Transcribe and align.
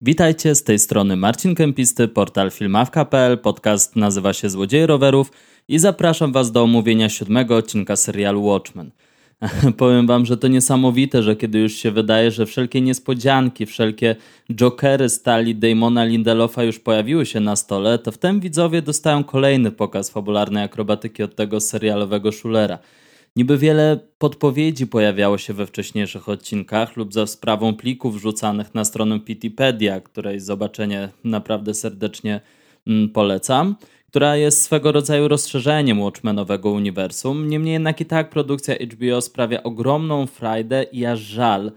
Witajcie, 0.00 0.54
z 0.54 0.64
tej 0.64 0.78
strony 0.78 1.16
Marcin 1.16 1.54
Kępisty, 1.54 2.08
portal 2.08 2.50
filmawka.pl, 2.50 3.38
podcast 3.38 3.96
nazywa 3.96 4.32
się 4.32 4.50
Złodzieje 4.50 4.86
Rowerów 4.86 5.32
i 5.68 5.78
zapraszam 5.78 6.32
Was 6.32 6.52
do 6.52 6.62
omówienia 6.62 7.08
siódmego 7.08 7.56
odcinka 7.56 7.96
serialu 7.96 8.44
Watchmen. 8.44 8.90
Powiem 9.76 10.06
Wam, 10.06 10.26
że 10.26 10.36
to 10.36 10.48
niesamowite, 10.48 11.22
że 11.22 11.36
kiedy 11.36 11.58
już 11.58 11.72
się 11.72 11.90
wydaje, 11.90 12.30
że 12.30 12.46
wszelkie 12.46 12.80
niespodzianki, 12.80 13.66
wszelkie 13.66 14.16
jokery 14.50 15.08
stali 15.08 15.54
Damona 15.54 16.04
Lindelofa 16.04 16.64
już 16.64 16.78
pojawiły 16.78 17.26
się 17.26 17.40
na 17.40 17.56
stole, 17.56 17.98
to 17.98 18.12
wtem 18.12 18.40
widzowie 18.40 18.82
dostają 18.82 19.24
kolejny 19.24 19.70
pokaz 19.70 20.10
fabularnej 20.10 20.64
akrobatyki 20.64 21.22
od 21.22 21.34
tego 21.34 21.60
serialowego 21.60 22.32
szulera– 22.32 22.78
Niby 23.36 23.58
wiele 23.58 24.00
podpowiedzi 24.18 24.86
pojawiało 24.86 25.38
się 25.38 25.52
we 25.52 25.66
wcześniejszych 25.66 26.28
odcinkach 26.28 26.96
lub 26.96 27.14
za 27.14 27.26
sprawą 27.26 27.74
plików 27.74 28.14
wrzucanych 28.14 28.74
na 28.74 28.84
stronę 28.84 29.20
Wikipedia, 29.26 30.00
której 30.00 30.40
zobaczenie 30.40 31.08
naprawdę 31.24 31.74
serdecznie 31.74 32.40
mm, 32.86 33.08
polecam, 33.08 33.76
która 34.08 34.36
jest 34.36 34.62
swego 34.62 34.92
rodzaju 34.92 35.28
rozszerzeniem 35.28 36.00
Watchmenowego 36.00 36.70
uniwersum. 36.70 37.48
Niemniej 37.48 37.72
jednak 37.72 38.00
i 38.00 38.06
tak 38.06 38.30
produkcja 38.30 38.74
HBO 38.74 39.20
sprawia 39.20 39.62
ogromną 39.62 40.26
frajdę 40.26 40.82
i 40.82 41.06
aż 41.06 41.20
żal, 41.20 41.72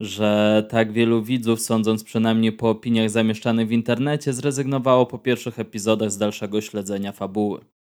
że 0.00 0.66
tak 0.70 0.92
wielu 0.92 1.22
widzów, 1.22 1.60
sądząc 1.60 2.04
przynajmniej 2.04 2.52
po 2.52 2.70
opiniach 2.70 3.10
zamieszczanych 3.10 3.68
w 3.68 3.72
internecie, 3.72 4.32
zrezygnowało 4.32 5.06
po 5.06 5.18
pierwszych 5.18 5.58
epizodach 5.58 6.10
z 6.10 6.18
dalszego 6.18 6.60
śledzenia 6.60 7.12
fabuły. 7.12 7.73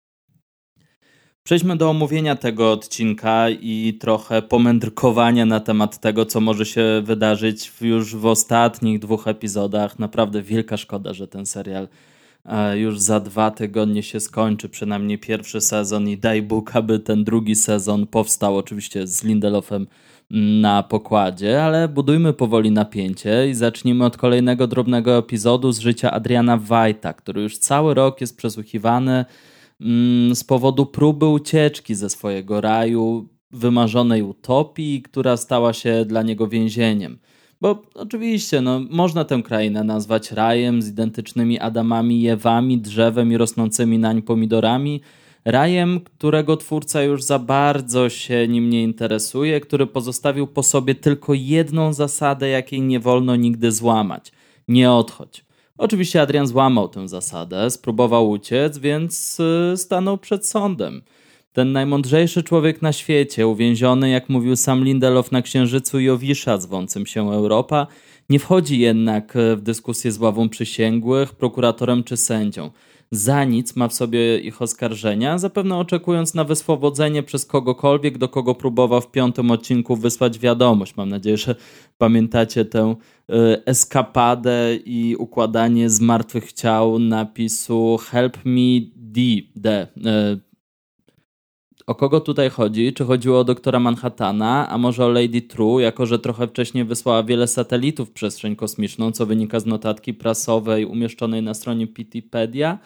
Przejdźmy 1.44 1.78
do 1.78 1.90
omówienia 1.90 2.36
tego 2.36 2.72
odcinka 2.72 3.50
i 3.50 3.98
trochę 4.00 4.42
pomędrkowania 4.42 5.46
na 5.46 5.60
temat 5.60 6.00
tego, 6.00 6.26
co 6.26 6.40
może 6.40 6.66
się 6.66 7.02
wydarzyć 7.04 7.72
już 7.82 8.16
w 8.16 8.26
ostatnich 8.26 9.00
dwóch 9.00 9.28
epizodach. 9.28 10.00
Naprawdę 10.00 10.42
wielka 10.42 10.78
szkoda, 10.78 11.14
że 11.14 11.28
ten 11.28 11.46
serial 11.46 11.88
e, 12.46 12.78
już 12.78 13.00
za 13.00 13.20
dwa 13.20 13.52
tygodnie 13.52 14.04
się 14.04 14.20
skończy, 14.20 14.70
przynajmniej 14.70 15.20
pierwszy 15.20 15.62
sezon 15.62 16.10
i 16.10 16.18
daj 16.18 16.42
Bóg, 16.42 16.76
aby 16.76 17.00
ten 17.00 17.24
drugi 17.24 17.56
sezon 17.56 18.08
powstał, 18.08 18.58
oczywiście 18.58 19.08
z 19.08 19.24
Lindelofem 19.24 19.88
na 20.62 20.84
pokładzie, 20.84 21.64
ale 21.64 21.88
budujmy 21.88 22.34
powoli 22.34 22.72
napięcie 22.72 23.50
i 23.50 23.54
zacznijmy 23.54 24.06
od 24.06 24.18
kolejnego 24.18 24.68
drobnego 24.68 25.18
epizodu 25.18 25.72
z 25.72 25.80
życia 25.80 26.12
Adriana 26.12 26.58
Wajta, 26.58 27.14
który 27.14 27.42
już 27.42 27.58
cały 27.58 27.94
rok 27.94 28.22
jest 28.22 28.38
przesłuchiwany 28.38 29.12
Mm, 29.14 29.53
z 30.34 30.44
powodu 30.44 30.86
próby 30.86 31.28
ucieczki 31.28 31.96
ze 31.96 32.10
swojego 32.10 32.62
raju, 32.62 33.30
wymarzonej 33.52 34.24
utopii, 34.24 35.02
która 35.02 35.38
stała 35.38 35.74
się 35.74 36.06
dla 36.06 36.22
niego 36.22 36.48
więzieniem. 36.48 37.20
Bo 37.62 37.82
oczywiście, 37.96 38.62
no, 38.62 38.82
można 38.90 39.26
tę 39.26 39.42
krainę 39.44 39.84
nazwać 39.84 40.32
rajem 40.32 40.82
z 40.82 40.88
identycznymi 40.88 41.60
Adamami 41.60 42.22
i 42.22 42.30
Ewami, 42.30 42.78
drzewem 42.78 43.32
i 43.32 43.38
rosnącymi 43.38 44.00
nań 44.00 44.22
pomidorami. 44.22 45.02
Rajem, 45.46 46.00
którego 46.00 46.58
twórca 46.58 47.04
już 47.04 47.24
za 47.24 47.40
bardzo 47.40 48.10
się 48.10 48.48
nim 48.48 48.70
nie 48.70 48.84
interesuje, 48.84 49.60
który 49.60 49.88
pozostawił 49.88 50.48
po 50.48 50.64
sobie 50.64 50.96
tylko 50.96 51.34
jedną 51.34 51.94
zasadę, 51.94 52.50
jakiej 52.50 52.82
nie 52.82 53.00
wolno 53.00 53.36
nigdy 53.36 53.72
złamać: 53.72 54.32
nie 54.68 54.92
odchodź. 54.92 55.46
Oczywiście 55.84 56.22
Adrian 56.22 56.48
złamał 56.48 56.90
tę 56.90 57.08
zasadę, 57.08 57.72
spróbował 57.72 58.30
uciec, 58.30 58.78
więc 58.78 59.40
y, 59.40 59.78
stanął 59.78 60.18
przed 60.18 60.48
sądem. 60.48 61.02
Ten 61.54 61.72
najmądrzejszy 61.72 62.44
człowiek 62.44 62.82
na 62.82 62.94
świecie, 62.94 63.48
uwięziony, 63.48 64.10
jak 64.10 64.30
mówił 64.30 64.56
sam 64.56 64.84
Lindelof, 64.84 65.32
na 65.32 65.42
księżycu 65.42 66.00
Jowisza 66.00 66.58
zwącym 66.58 67.06
się 67.06 67.32
Europa, 67.32 67.88
nie 68.30 68.40
wchodzi 68.40 68.80
jednak 68.80 69.34
w 69.58 69.62
dyskusję 69.62 70.12
z 70.12 70.20
ławą 70.20 70.50
przysięgłych, 70.50 71.36
prokuratorem 71.36 72.04
czy 72.04 72.18
sędzią 72.18 72.72
za 73.16 73.44
nic 73.44 73.76
ma 73.76 73.88
w 73.88 73.94
sobie 73.94 74.40
ich 74.40 74.62
oskarżenia, 74.62 75.38
zapewne 75.38 75.78
oczekując 75.78 76.34
na 76.34 76.44
wyswobodzenie 76.44 77.24
przez 77.24 77.46
kogokolwiek, 77.46 78.18
do 78.18 78.30
kogo 78.30 78.56
próbował 78.56 79.02
w 79.02 79.12
piątym 79.12 79.52
odcinku 79.52 79.96
wysłać 79.96 80.40
wiadomość. 80.40 80.96
Mam 80.96 81.10
nadzieję, 81.10 81.38
że 81.38 81.56
pamiętacie 81.98 82.66
tę 82.66 82.92
y, 82.92 82.96
eskapadę 83.66 84.76
i 84.86 85.16
układanie 85.16 85.90
zmartwychwciał 85.90 87.00
napisu 87.00 87.98
Help 87.98 88.38
me 88.46 88.82
D, 88.96 89.22
D 89.56 89.88
y, 89.98 90.54
o 91.88 91.96
kogo 91.96 92.20
tutaj 92.20 92.50
chodzi? 92.50 92.94
Czy 92.94 93.06
chodziło 93.06 93.40
o 93.40 93.44
doktora 93.44 93.80
Manhattana, 93.80 94.70
a 94.70 94.78
może 94.78 95.06
o 95.06 95.10
Lady 95.10 95.42
True, 95.42 95.80
jako 95.80 96.06
że 96.06 96.20
trochę 96.20 96.48
wcześniej 96.48 96.86
wysłała 96.86 97.24
wiele 97.24 97.48
satelitów 97.48 98.10
w 98.10 98.12
przestrzeń 98.12 98.56
kosmiczną, 98.56 99.12
co 99.12 99.26
wynika 99.26 99.60
z 99.60 99.66
notatki 99.66 100.14
prasowej 100.14 100.86
umieszczonej 100.86 101.42
na 101.42 101.54
stronie 101.54 101.88
Wikipedia? 101.88 102.80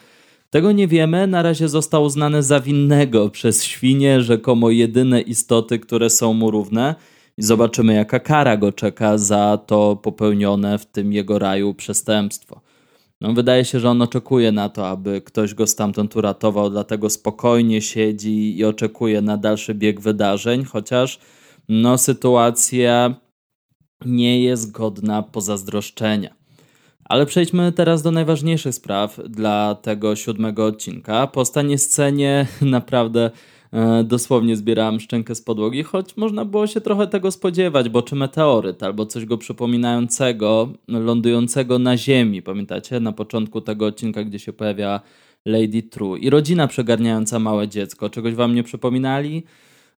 Tego 0.50 0.72
nie 0.72 0.88
wiemy, 0.88 1.26
na 1.26 1.42
razie 1.42 1.68
został 1.68 2.04
uznany 2.04 2.42
za 2.42 2.60
winnego 2.60 3.30
przez 3.30 3.64
świnie, 3.64 4.22
rzekomo 4.22 4.70
jedyne 4.70 5.20
istoty, 5.20 5.78
które 5.78 6.10
są 6.10 6.32
mu 6.32 6.50
równe. 6.50 6.94
I 7.38 7.42
zobaczymy, 7.42 7.94
jaka 7.94 8.20
kara 8.20 8.56
go 8.56 8.72
czeka 8.72 9.18
za 9.18 9.58
to 9.66 9.96
popełnione 9.96 10.78
w 10.78 10.86
tym 10.86 11.12
jego 11.12 11.38
raju 11.38 11.74
przestępstwo. 11.74 12.60
No, 13.20 13.32
wydaje 13.32 13.64
się, 13.64 13.80
że 13.80 13.90
on 13.90 14.02
oczekuje 14.02 14.52
na 14.52 14.68
to, 14.68 14.88
aby 14.88 15.20
ktoś 15.20 15.54
go 15.54 15.66
stamtąd 15.66 16.16
uratował, 16.16 16.70
dlatego 16.70 17.10
spokojnie 17.10 17.82
siedzi 17.82 18.58
i 18.58 18.64
oczekuje 18.64 19.22
na 19.22 19.36
dalszy 19.36 19.74
bieg 19.74 20.00
wydarzeń, 20.00 20.64
chociaż 20.64 21.18
no, 21.68 21.98
sytuacja 21.98 23.14
nie 24.06 24.42
jest 24.42 24.70
godna 24.70 25.22
pozazdroszczenia. 25.22 26.34
Ale 27.04 27.26
przejdźmy 27.26 27.72
teraz 27.72 28.02
do 28.02 28.10
najważniejszych 28.10 28.74
spraw 28.74 29.20
dla 29.28 29.74
tego 29.74 30.16
siódmego 30.16 30.66
odcinka. 30.66 31.26
Po 31.26 31.44
stanie 31.44 31.78
scenie 31.78 32.46
naprawdę 32.60 33.30
dosłownie 34.04 34.56
zbierałem 34.56 35.00
szczękę 35.00 35.34
z 35.34 35.42
podłogi, 35.42 35.82
choć 35.82 36.16
można 36.16 36.44
było 36.44 36.66
się 36.66 36.80
trochę 36.80 37.06
tego 37.06 37.30
spodziewać, 37.30 37.88
bo 37.88 38.02
czy 38.02 38.16
meteoryt 38.16 38.82
albo 38.82 39.06
coś 39.06 39.24
go 39.24 39.38
przypominającego, 39.38 40.68
lądującego 40.88 41.78
na 41.78 41.96
ziemi, 41.96 42.42
pamiętacie, 42.42 43.00
na 43.00 43.12
początku 43.12 43.60
tego 43.60 43.86
odcinka, 43.86 44.24
gdzie 44.24 44.38
się 44.38 44.52
pojawia 44.52 45.00
Lady 45.46 45.82
True 45.82 46.16
i 46.16 46.30
rodzina 46.30 46.66
przegarniająca 46.66 47.38
małe 47.38 47.68
dziecko, 47.68 48.10
czegoś 48.10 48.34
wam 48.34 48.54
nie 48.54 48.62
przypominali? 48.62 49.42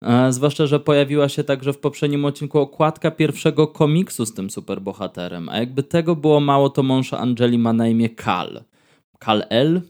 E, 0.02 0.32
zwłaszcza, 0.32 0.66
że 0.66 0.80
pojawiła 0.80 1.28
się 1.28 1.44
także 1.44 1.72
w 1.72 1.78
poprzednim 1.78 2.24
odcinku 2.24 2.58
okładka 2.58 3.10
pierwszego 3.10 3.66
komiksu 3.66 4.26
z 4.26 4.34
tym 4.34 4.50
superbohaterem, 4.50 5.48
a 5.48 5.58
jakby 5.58 5.82
tego 5.82 6.16
było 6.16 6.40
mało, 6.40 6.70
to 6.70 6.82
mąż 6.82 7.12
Angeli 7.12 7.58
ma 7.58 7.72
na 7.72 7.88
imię 7.88 8.08
Kal. 8.08 8.64
Kal 9.18 9.44
L? 9.48 9.82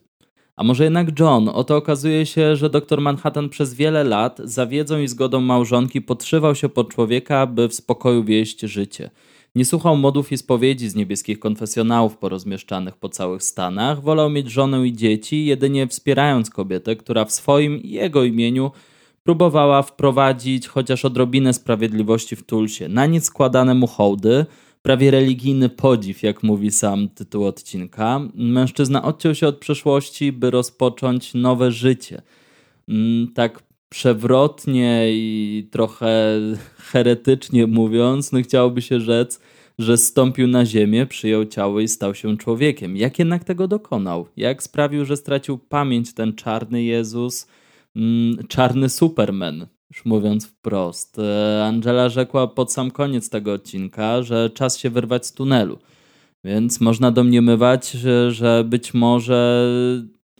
A 0.58 0.64
może 0.64 0.84
jednak 0.84 1.20
John? 1.20 1.48
Oto 1.48 1.76
okazuje 1.76 2.26
się, 2.26 2.56
że 2.56 2.70
dr 2.70 3.00
Manhattan 3.00 3.48
przez 3.48 3.74
wiele 3.74 4.04
lat 4.04 4.40
za 4.44 4.66
wiedzą 4.66 5.00
i 5.00 5.08
zgodą 5.08 5.40
małżonki 5.40 6.02
podszywał 6.02 6.54
się 6.54 6.68
pod 6.68 6.94
człowieka, 6.94 7.46
by 7.46 7.68
w 7.68 7.74
spokoju 7.74 8.24
wieść 8.24 8.60
życie. 8.60 9.10
Nie 9.54 9.64
słuchał 9.64 9.96
modów 9.96 10.32
i 10.32 10.38
spowiedzi 10.38 10.88
z 10.88 10.94
niebieskich 10.94 11.38
konfesjonałów 11.38 12.16
porozmieszczanych 12.16 12.96
po 12.96 13.08
całych 13.08 13.42
Stanach, 13.42 14.02
wolał 14.02 14.30
mieć 14.30 14.50
żonę 14.50 14.86
i 14.86 14.92
dzieci, 14.92 15.46
jedynie 15.46 15.86
wspierając 15.86 16.50
kobietę, 16.50 16.96
która 16.96 17.24
w 17.24 17.32
swoim 17.32 17.82
i 17.82 17.90
jego 17.90 18.24
imieniu 18.24 18.70
próbowała 19.22 19.82
wprowadzić 19.82 20.68
chociaż 20.68 21.04
odrobinę 21.04 21.54
sprawiedliwości 21.54 22.36
w 22.36 22.42
Tulsie. 22.42 22.88
Na 22.88 23.06
nic 23.06 23.24
składane 23.24 23.74
mu 23.74 23.86
hołdy– 23.86 24.46
prawie 24.88 25.10
religijny 25.10 25.68
podziw, 25.68 26.22
jak 26.22 26.42
mówi 26.42 26.70
sam 26.70 27.08
tytuł 27.08 27.44
odcinka. 27.44 28.20
Mężczyzna 28.34 29.02
odciął 29.02 29.34
się 29.34 29.48
od 29.48 29.58
przeszłości, 29.58 30.32
by 30.32 30.50
rozpocząć 30.50 31.34
nowe 31.34 31.72
życie. 31.72 32.22
Mm, 32.88 33.32
tak 33.34 33.62
przewrotnie 33.88 35.06
i 35.10 35.68
trochę 35.70 36.40
heretycznie 36.76 37.66
mówiąc, 37.66 38.32
no 38.32 38.42
chciałoby 38.42 38.82
się 38.82 39.00
rzec, 39.00 39.40
że 39.78 39.96
stąpił 39.96 40.46
na 40.46 40.66
ziemię, 40.66 41.06
przyjął 41.06 41.44
ciało 41.44 41.80
i 41.80 41.88
stał 41.88 42.14
się 42.14 42.36
człowiekiem. 42.36 42.96
Jak 42.96 43.18
jednak 43.18 43.44
tego 43.44 43.68
dokonał? 43.68 44.26
Jak 44.36 44.62
sprawił, 44.62 45.04
że 45.04 45.16
stracił 45.16 45.58
pamięć 45.58 46.14
ten 46.14 46.34
czarny 46.34 46.82
Jezus, 46.82 47.46
mm, 47.96 48.46
czarny 48.46 48.88
Superman? 48.88 49.66
Już 49.90 50.04
mówiąc 50.04 50.46
wprost. 50.46 51.18
E, 51.18 51.64
Angela 51.64 52.08
rzekła 52.08 52.46
pod 52.46 52.72
sam 52.72 52.90
koniec 52.90 53.30
tego 53.30 53.52
odcinka, 53.52 54.22
że 54.22 54.50
czas 54.50 54.78
się 54.78 54.90
wyrwać 54.90 55.26
z 55.26 55.32
tunelu. 55.32 55.78
Więc 56.44 56.80
można 56.80 57.10
domniemywać, 57.10 57.90
że, 57.90 58.32
że 58.32 58.64
być 58.64 58.94
może 58.94 59.68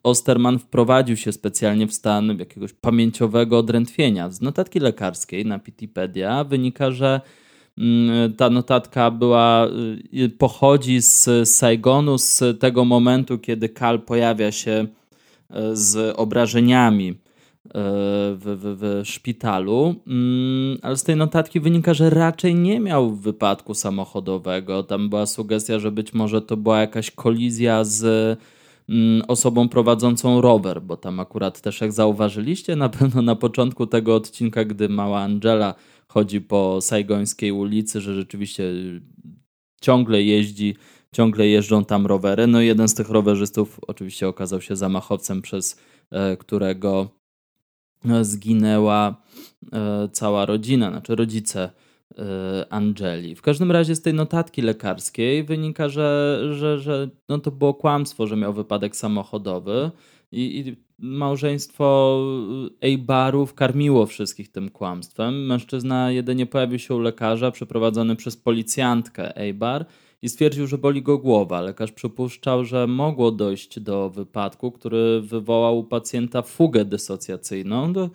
Osterman 0.02 0.58
wprowadził 0.58 1.16
się 1.16 1.32
specjalnie 1.32 1.86
w 1.86 1.92
stan 1.92 2.38
jakiegoś 2.38 2.72
pamięciowego 2.72 3.58
odrętwienia. 3.58 4.30
Z 4.30 4.40
notatki 4.40 4.80
lekarskiej 4.80 5.46
na 5.46 5.58
Wikipedia 5.58 6.44
wynika, 6.44 6.90
że 6.90 7.20
mm, 7.78 8.34
ta 8.34 8.50
notatka 8.50 9.10
była, 9.10 9.68
y, 10.14 10.28
pochodzi 10.28 11.02
z 11.02 11.48
Saigonu, 11.48 12.18
z 12.18 12.60
tego 12.60 12.84
momentu, 12.84 13.38
kiedy 13.38 13.68
Kal 13.68 14.00
pojawia 14.00 14.52
się 14.52 14.86
e, 15.50 15.76
z 15.76 16.14
obrażeniami 16.16 17.14
w, 17.74 18.38
w, 18.40 18.78
w 18.80 19.08
szpitalu, 19.08 19.94
mm, 20.06 20.78
ale 20.82 20.96
z 20.96 21.02
tej 21.04 21.16
notatki 21.16 21.60
wynika, 21.60 21.94
że 21.94 22.10
raczej 22.10 22.54
nie 22.54 22.80
miał 22.80 23.10
wypadku 23.10 23.74
samochodowego. 23.74 24.82
Tam 24.82 25.08
była 25.08 25.26
sugestia, 25.26 25.78
że 25.78 25.90
być 25.92 26.14
może 26.14 26.42
to 26.42 26.56
była 26.56 26.80
jakaś 26.80 27.10
kolizja 27.10 27.84
z 27.84 28.04
mm, 28.88 29.22
osobą 29.28 29.68
prowadzącą 29.68 30.40
rower, 30.40 30.82
bo 30.82 30.96
tam 30.96 31.20
akurat 31.20 31.60
też 31.60 31.80
jak 31.80 31.92
zauważyliście 31.92 32.76
na 32.76 32.88
pewno 32.88 33.22
na 33.22 33.36
początku 33.36 33.86
tego 33.86 34.14
odcinka, 34.14 34.64
gdy 34.64 34.88
mała 34.88 35.20
Angela 35.20 35.74
chodzi 36.08 36.40
po 36.40 36.80
Saigońskiej 36.80 37.52
ulicy, 37.52 38.00
że 38.00 38.14
rzeczywiście 38.14 38.72
ciągle 39.80 40.22
jeździ, 40.22 40.76
ciągle 41.12 41.48
jeżdżą 41.48 41.84
tam 41.84 42.06
rowery. 42.06 42.46
No 42.46 42.60
jeden 42.60 42.88
z 42.88 42.94
tych 42.94 43.10
rowerzystów 43.10 43.80
oczywiście 43.86 44.28
okazał 44.28 44.60
się 44.60 44.76
zamachowcem, 44.76 45.42
przez 45.42 45.80
e, 46.10 46.36
którego 46.36 47.08
e, 47.10 47.17
zginęła 48.22 49.22
e, 49.72 50.08
cała 50.12 50.46
rodzina, 50.46 50.90
znaczy 50.90 51.16
rodzice 51.16 51.70
Angeli. 52.70 53.34
W 53.34 53.42
każdym 53.42 53.72
razie 53.72 53.94
z 53.94 54.02
tej 54.02 54.14
notatki 54.14 54.62
lekarskiej 54.62 55.44
wynika, 55.44 55.88
że, 55.88 56.40
że, 56.52 56.78
że 56.78 57.08
no 57.28 57.38
to 57.38 57.50
było 57.50 57.74
kłamstwo, 57.74 58.26
że 58.26 58.36
miał 58.36 58.52
wypadek 58.52 58.96
samochodowy 58.96 59.90
i, 60.32 60.58
i 60.58 60.76
małżeństwo 60.98 62.18
Eibarów 62.80 63.54
karmiło 63.54 64.06
wszystkich 64.06 64.52
tym 64.52 64.70
kłamstwem. 64.70 65.46
Mężczyzna 65.46 66.10
jedynie 66.10 66.46
pojawił 66.46 66.78
się 66.78 66.94
u 66.94 66.98
lekarza 66.98 67.50
przeprowadzony 67.50 68.16
przez 68.16 68.36
policjantkę 68.36 69.36
Eibar 69.36 69.86
i 70.22 70.28
stwierdził, 70.28 70.66
że 70.66 70.78
boli 70.78 71.02
go 71.02 71.18
głowa. 71.18 71.60
Lekarz 71.60 71.92
przypuszczał, 71.92 72.64
że 72.64 72.86
mogło 72.86 73.30
dojść 73.30 73.80
do 73.80 74.10
wypadku, 74.10 74.72
który 74.72 75.20
wywołał 75.20 75.78
u 75.78 75.84
pacjenta 75.84 76.42
fugę 76.42 76.84
dysocjacyjną. 76.84 77.94
To, 77.94 78.10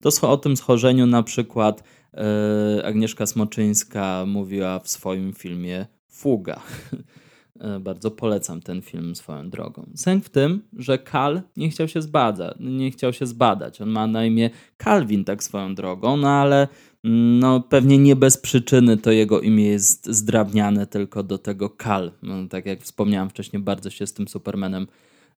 to 0.00 0.30
o 0.30 0.36
tym 0.36 0.56
schorzeniu 0.56 1.06
na 1.06 1.22
przykład 1.22 1.82
e, 2.14 2.86
Agnieszka 2.86 3.26
Smoczyńska 3.26 4.24
mówiła 4.26 4.78
w 4.78 4.88
swoim 4.88 5.32
filmie 5.32 5.86
Fuga. 6.08 6.60
E, 7.60 7.80
bardzo 7.80 8.10
polecam 8.10 8.60
ten 8.60 8.82
film 8.82 9.14
swoją 9.14 9.50
drogą. 9.50 9.86
Sęk 9.94 10.24
w 10.24 10.28
tym, 10.28 10.62
że 10.76 10.98
Kal 10.98 11.42
nie 11.56 11.70
chciał 11.70 11.88
się 11.88 12.02
zbadać. 12.02 12.56
Nie 12.60 12.90
chciał 12.90 13.12
się 13.12 13.26
zbadać. 13.26 13.80
On 13.80 13.88
ma 13.88 14.06
na 14.06 14.24
imię 14.24 14.50
Calvin 14.84 15.24
tak 15.24 15.42
swoją 15.42 15.74
drogą, 15.74 16.16
no 16.16 16.30
ale 16.30 16.68
mm, 17.04 17.38
no, 17.38 17.60
pewnie 17.60 17.98
nie 17.98 18.16
bez 18.16 18.36
przyczyny 18.36 18.96
to 18.96 19.10
jego 19.10 19.40
imię 19.40 19.66
jest 19.66 20.06
zdrabniane 20.06 20.86
tylko 20.86 21.22
do 21.22 21.38
tego 21.38 21.70
Kal. 21.70 22.12
No, 22.22 22.48
tak 22.48 22.66
jak 22.66 22.82
wspomniałem 22.82 23.30
wcześniej, 23.30 23.62
bardzo 23.62 23.90
się 23.90 24.06
z 24.06 24.12
tym 24.12 24.28
Supermanem 24.28 24.86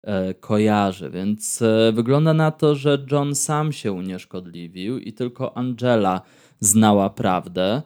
e, 0.03 0.33
kojarzy, 0.33 1.09
więc 1.09 1.61
e, 1.61 1.91
wygląda 1.91 2.33
na 2.33 2.51
to, 2.51 2.75
że 2.75 3.05
John 3.11 3.35
sam 3.35 3.71
się 3.71 3.91
unieszkodliwił 3.91 4.99
i 4.99 5.13
tylko 5.13 5.57
Angela 5.57 6.21
znała 6.59 7.09
prawdę. 7.09 7.81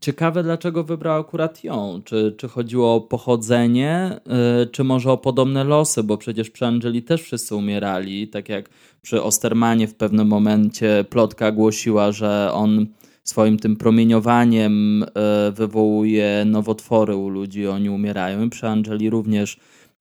Ciekawe, 0.00 0.42
dlaczego 0.42 0.84
wybrał 0.84 1.20
akurat 1.20 1.64
ją. 1.64 2.00
Czy, 2.04 2.34
czy 2.38 2.48
chodziło 2.48 2.94
o 2.94 3.00
pochodzenie, 3.00 4.20
yy, 4.60 4.66
czy 4.66 4.84
może 4.84 5.12
o 5.12 5.18
podobne 5.18 5.64
losy, 5.64 6.02
bo 6.02 6.18
przecież 6.18 6.50
przy 6.50 6.66
Angeli 6.66 7.02
też 7.02 7.22
wszyscy 7.22 7.56
umierali. 7.56 8.28
Tak 8.28 8.48
jak 8.48 8.68
przy 9.02 9.22
Ostermanie 9.22 9.88
w 9.88 9.94
pewnym 9.94 10.28
momencie 10.28 11.04
plotka 11.10 11.52
głosiła, 11.52 12.12
że 12.12 12.50
on 12.52 12.86
swoim 13.24 13.58
tym 13.58 13.76
promieniowaniem 13.76 15.00
yy, 15.00 15.52
wywołuje 15.52 16.44
nowotwory 16.46 17.16
u 17.16 17.28
ludzi, 17.28 17.66
oni 17.66 17.90
umierają. 17.90 18.44
I 18.44 18.50
przy 18.50 18.66
Angeli 18.68 19.10
również 19.10 19.56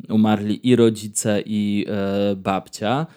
umarli 0.10 0.70
i 0.70 0.76
rodzice, 0.76 1.42
i 1.46 1.86
yy, 2.30 2.36
babcia. 2.36 3.08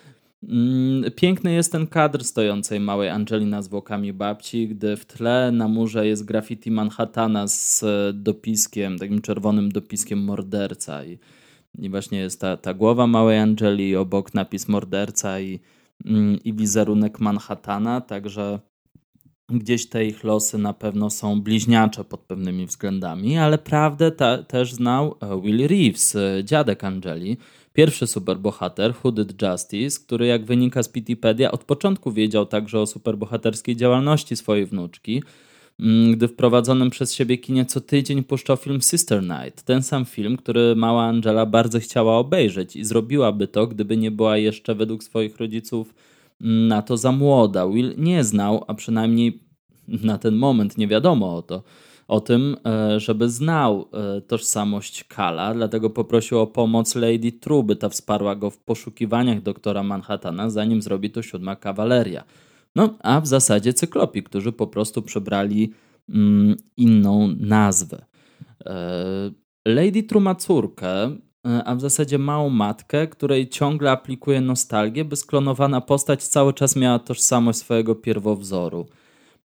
Mm, 0.43 1.11
piękny 1.13 1.53
jest 1.53 1.73
ten 1.73 1.87
kadr 1.87 2.25
stojącej 2.25 2.81
małej 2.81 3.09
Angelina 3.09 3.63
zwłokami 3.63 4.13
babci, 4.13 4.69
gdy 4.69 4.97
w 4.97 5.07
tle 5.07 5.51
na 5.53 5.69
murze 5.69 6.07
jest 6.07 6.25
graffiti 6.25 6.71
Manhattana 6.71 7.47
z 7.49 7.85
dopiskiem, 8.15 8.99
takim 8.99 9.21
czerwonym 9.21 9.73
dopiskiem 9.73 10.25
morderca. 10.25 11.05
I, 11.05 11.19
i 11.79 11.91
właśnie 11.91 12.19
jest 12.19 12.41
ta, 12.41 12.57
ta 12.57 12.75
głowa 12.75 13.07
małej 13.07 13.39
Angeli, 13.39 13.97
obok 13.97 14.35
napis 14.35 14.69
morderca 14.69 15.41
i, 15.41 15.61
mm, 16.05 16.39
i 16.45 16.53
wizerunek 16.53 17.21
Manhattana, 17.21 18.01
także 18.01 18.61
gdzieś 19.51 19.89
te 19.89 20.07
ich 20.07 20.25
losy 20.25 20.59
na 20.59 20.73
pewno 20.73 21.11
są 21.11 21.41
bliźniacze 21.41 22.05
pod 22.05 22.21
pewnymi 22.21 22.67
względami, 22.67 23.39
ale 23.39 23.59
prawdę 23.59 24.11
ta, 24.11 24.43
też 24.43 24.73
znał 24.75 25.15
e, 25.21 25.41
Will 25.41 25.69
Reeves, 25.69 26.17
e, 26.17 26.45
dziadek 26.45 26.85
Angeli 26.85 27.37
Pierwszy 27.73 28.07
superbohater, 28.07 28.95
Hooded 28.95 29.43
Justice, 29.43 30.01
który 30.07 30.27
jak 30.27 30.45
wynika 30.45 30.83
z 30.83 30.93
Wikipedia 30.93 31.51
od 31.51 31.65
początku 31.65 32.13
wiedział 32.13 32.47
także 32.47 32.81
o 32.81 32.87
superbohaterskiej 32.87 33.77
działalności 33.77 34.37
swojej 34.37 34.67
wnuczki, 34.67 35.23
mm, 35.81 36.13
gdy 36.13 36.29
w 36.29 36.35
prowadzonym 36.35 36.91
przez 36.91 37.15
siebie 37.15 37.39
kinie 37.39 37.65
co 37.65 37.81
tydzień 37.81 38.25
puszczał 38.25 38.57
film 38.57 38.81
Sister 38.81 39.23
Night. 39.23 39.63
Ten 39.63 39.83
sam 39.83 40.05
film, 40.05 40.37
który 40.37 40.77
mała 40.77 41.05
Angela 41.05 41.47
bardzo 41.47 41.81
chciała 41.81 42.19
obejrzeć 42.19 42.77
i 42.77 42.85
zrobiłaby 42.85 43.49
to, 43.49 43.67
gdyby 43.67 43.97
nie 43.97 44.11
była 44.11 44.37
jeszcze 44.37 44.75
według 44.75 45.05
swoich 45.05 45.37
rodziców 45.37 45.95
mm, 46.41 46.69
na 46.69 46.83
to 46.83 46.97
za 46.97 47.13
młoda. 47.13 47.67
Will 47.67 47.95
nie 47.99 48.25
znał, 48.25 48.65
a 48.67 48.75
przynajmniej 48.75 49.49
na 49.89 50.19
ten 50.19 50.37
moment 50.37 50.79
nie 50.79 50.89
wiadomo 50.89 51.37
o 51.37 51.43
to, 51.43 51.63
o 52.09 52.21
tym, 52.21 52.57
e, 52.67 53.01
żeby 53.01 53.31
znał 53.31 53.89
e, 53.93 54.21
tożsamość 54.21 55.05
Kala, 55.05 55.55
dlatego 55.55 55.91
poprosił 55.91 56.39
o 56.39 56.47
pomoc 56.47 56.95
Lady 56.95 57.33
True, 57.33 57.63
by 57.63 57.77
ta 57.77 57.89
wsparła 57.89 58.37
go 58.37 58.51
w 58.51 58.59
poszukiwaniach 58.59 59.43
doktora 59.43 59.83
Manhattana, 59.83 60.51
zanim 60.51 60.83
zrobi 60.83 61.11
to 61.11 61.23
siódma 61.23 61.57
kawaleria. 61.57 62.25
No, 62.77 62.95
a 63.03 63.21
w 63.21 63.27
zasadzie 63.27 63.73
cyklopi, 63.73 64.23
którzy 64.23 64.53
po 64.53 64.67
prostu 64.67 65.03
przebrali 65.03 65.73
mm, 66.09 66.57
inną 66.77 67.29
nazwę. 67.41 68.05
E, 68.67 69.31
Lady 69.67 70.03
True 70.03 70.21
ma 70.21 70.35
córkę, 70.35 71.17
a 71.65 71.75
w 71.75 71.81
zasadzie 71.81 72.19
małą 72.19 72.51
matkę, 72.51 73.07
której 73.07 73.49
ciągle 73.49 73.91
aplikuje 73.91 74.41
nostalgię, 74.41 75.05
by 75.05 75.17
sklonowana 75.17 75.81
postać 75.81 76.25
cały 76.25 76.53
czas 76.53 76.77
miała 76.77 76.99
tożsamość 76.99 77.59
swojego 77.59 77.95
pierwowzoru. 77.95 78.87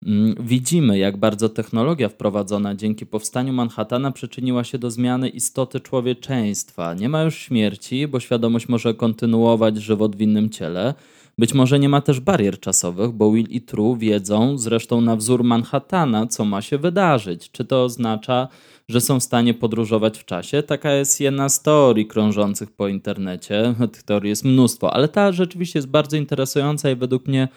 Mm, 0.06 0.34
widzimy, 0.40 0.98
jak 0.98 1.16
bardzo 1.16 1.48
technologia 1.48 2.08
wprowadzona 2.08 2.74
dzięki 2.74 3.06
powstaniu 3.06 3.52
Manhattana 3.52 4.10
przyczyniła 4.10 4.64
się 4.64 4.78
do 4.78 4.90
zmiany 4.90 5.28
istoty 5.28 5.80
człowieczeństwa. 5.80 6.94
Nie 6.94 7.08
ma 7.08 7.22
już 7.22 7.34
śmierci, 7.34 8.08
bo 8.08 8.20
świadomość 8.20 8.68
może 8.68 8.94
kontynuować 8.94 9.76
żywot 9.76 10.16
w 10.16 10.20
innym 10.20 10.50
ciele. 10.50 10.94
Być 11.38 11.54
może 11.54 11.78
nie 11.78 11.88
ma 11.88 12.00
też 12.00 12.20
barier 12.20 12.60
czasowych, 12.60 13.12
bo 13.12 13.32
Will 13.32 13.46
i 13.50 13.60
True 13.60 13.96
wiedzą, 13.96 14.58
zresztą 14.58 15.00
na 15.00 15.16
wzór 15.16 15.44
Manhattana, 15.44 16.26
co 16.26 16.44
ma 16.44 16.62
się 16.62 16.78
wydarzyć. 16.78 17.50
Czy 17.50 17.64
to 17.64 17.84
oznacza, 17.84 18.48
że 18.88 19.00
są 19.00 19.20
w 19.20 19.22
stanie 19.22 19.54
podróżować 19.54 20.18
w 20.18 20.24
czasie? 20.24 20.62
Taka 20.62 20.92
jest 20.92 21.20
jedna 21.20 21.48
z 21.48 21.62
teorii 21.62 22.06
krążących 22.06 22.72
po 22.72 22.88
internecie. 22.88 23.74
Tych 23.92 24.02
teorii 24.02 24.28
jest 24.28 24.44
mnóstwo, 24.44 24.94
ale 24.94 25.08
ta 25.08 25.32
rzeczywiście 25.32 25.78
jest 25.78 25.88
bardzo 25.88 26.16
interesująca 26.16 26.90
i 26.90 26.96
według 26.96 27.26
mnie 27.26 27.48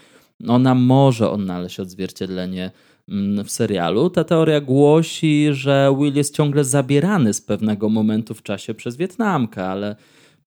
ona 0.48 0.76
może 0.76 1.30
odnaleźć 1.30 1.80
odzwierciedlenie 1.80 2.72
mm, 3.10 3.46
w 3.46 3.52
serialu. 3.52 4.10
Ta 4.10 4.24
teoria 4.24 4.62
głosi, 4.62 5.48
że 5.52 5.96
Will 6.00 6.16
jest 6.16 6.36
ciągle 6.36 6.64
zabierany 6.64 7.34
z 7.34 7.42
pewnego 7.42 7.90
momentu 7.90 8.34
w 8.34 8.44
czasie 8.44 8.74
przez 8.74 8.98
Wietnamkę, 8.98 9.68
ale 9.68 9.96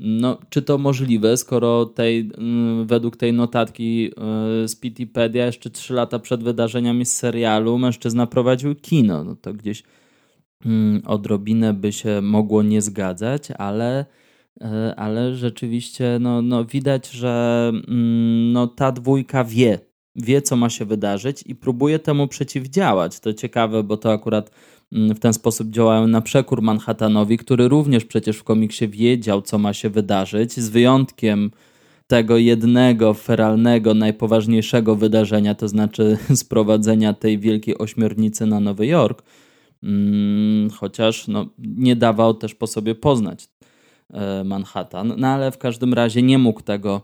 no, 0.01 0.39
czy 0.51 0.63
to 0.63 0.79
możliwe, 0.79 1.37
skoro 1.37 1.87
tej, 1.87 2.31
mm, 2.39 2.87
według 2.87 3.17
tej 3.17 3.33
notatki 3.33 4.11
y, 4.65 4.69
z 4.69 4.81
Wikipedia 4.81 5.47
jeszcze 5.47 5.71
trzy 5.71 5.95
lata 5.95 6.19
przed 6.19 6.43
wydarzeniami 6.43 7.07
z 7.07 7.17
serialu 7.17 7.79
mężczyzna 7.79 8.27
prowadził 8.27 8.75
kino. 8.75 9.25
No 9.25 9.37
to 9.37 9.53
gdzieś 9.53 9.83
mm, 10.67 11.03
odrobinę 11.07 11.75
by 11.75 11.93
się 11.93 12.21
mogło 12.23 12.63
nie 12.63 12.83
zgadzać, 12.83 13.49
ale 13.59 14.07
ale 14.97 15.35
rzeczywiście 15.35 16.19
no, 16.21 16.43
no 16.43 16.65
widać, 16.65 17.11
że 17.11 17.67
mm, 17.89 18.53
no, 18.53 18.67
ta 18.67 18.93
dwójka 18.93 19.45
wie, 19.45 19.79
wie 20.17 20.43
co 20.43 20.57
ma 20.57 20.71
się 20.71 20.85
wydarzyć 20.85 21.43
i 21.47 21.55
próbuje 21.55 21.99
temu 21.99 22.29
przeciwdziałać. 22.29 23.21
To 23.21 23.33
ciekawe, 23.33 23.83
bo 23.83 23.97
to 23.97 24.13
akurat 24.13 24.51
mm, 24.93 25.15
w 25.15 25.21
ten 25.21 25.33
sposób 25.33 25.71
działają 25.71 26.07
na 26.07 26.21
przekór 26.21 26.63
Manhattanowi, 26.63 27.39
który 27.39 27.69
również 27.69 28.05
przecież 28.05 28.37
w 28.37 28.45
komiksie 28.45 28.89
wiedział, 28.89 29.43
co 29.43 29.59
ma 29.59 29.73
się 29.73 29.91
wydarzyć, 29.91 30.53
z 30.53 30.69
wyjątkiem 30.69 31.51
tego 32.07 32.39
jednego 32.39 33.15
feralnego, 33.15 33.95
najpoważniejszego 33.95 34.97
wydarzenia, 34.97 35.55
to 35.55 35.69
znaczy 35.69 36.19
sprowadzenia 36.35 37.13
tej 37.13 37.39
wielkiej 37.39 37.79
ośmiornicy 37.79 38.47
na 38.47 38.61
Nowy 38.61 38.87
Jork, 38.87 39.23
mm, 39.83 40.71
chociaż 40.71 41.29
no, 41.29 41.47
nie 41.59 41.97
dawał 41.97 42.35
też 42.35 42.55
po 42.55 42.67
sobie 42.67 42.95
poznać 42.95 43.49
E, 43.49 43.70
Manhattan, 44.45 45.15
no 45.17 45.27
ale 45.29 45.53
w 45.53 45.59
każdym 45.59 45.95
razie 45.95 46.23
nie 46.23 46.39
mógł 46.39 46.63
tego 46.63 47.01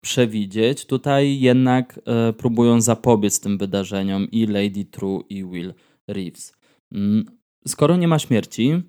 przewidzieć. 0.00 0.86
Tutaj 0.86 1.40
jednak 1.40 2.00
e, 2.06 2.32
próbują 2.32 2.80
zapobiec 2.80 3.40
tym 3.40 3.58
wydarzeniom 3.58 4.30
i 4.30 4.46
Lady 4.46 4.84
True 4.84 5.22
i 5.28 5.44
Will 5.44 5.74
Reeves. 6.08 6.52
Mm, 6.92 7.24
skoro 7.66 7.96
nie 7.96 8.08
ma 8.08 8.18
śmierci, 8.18 8.82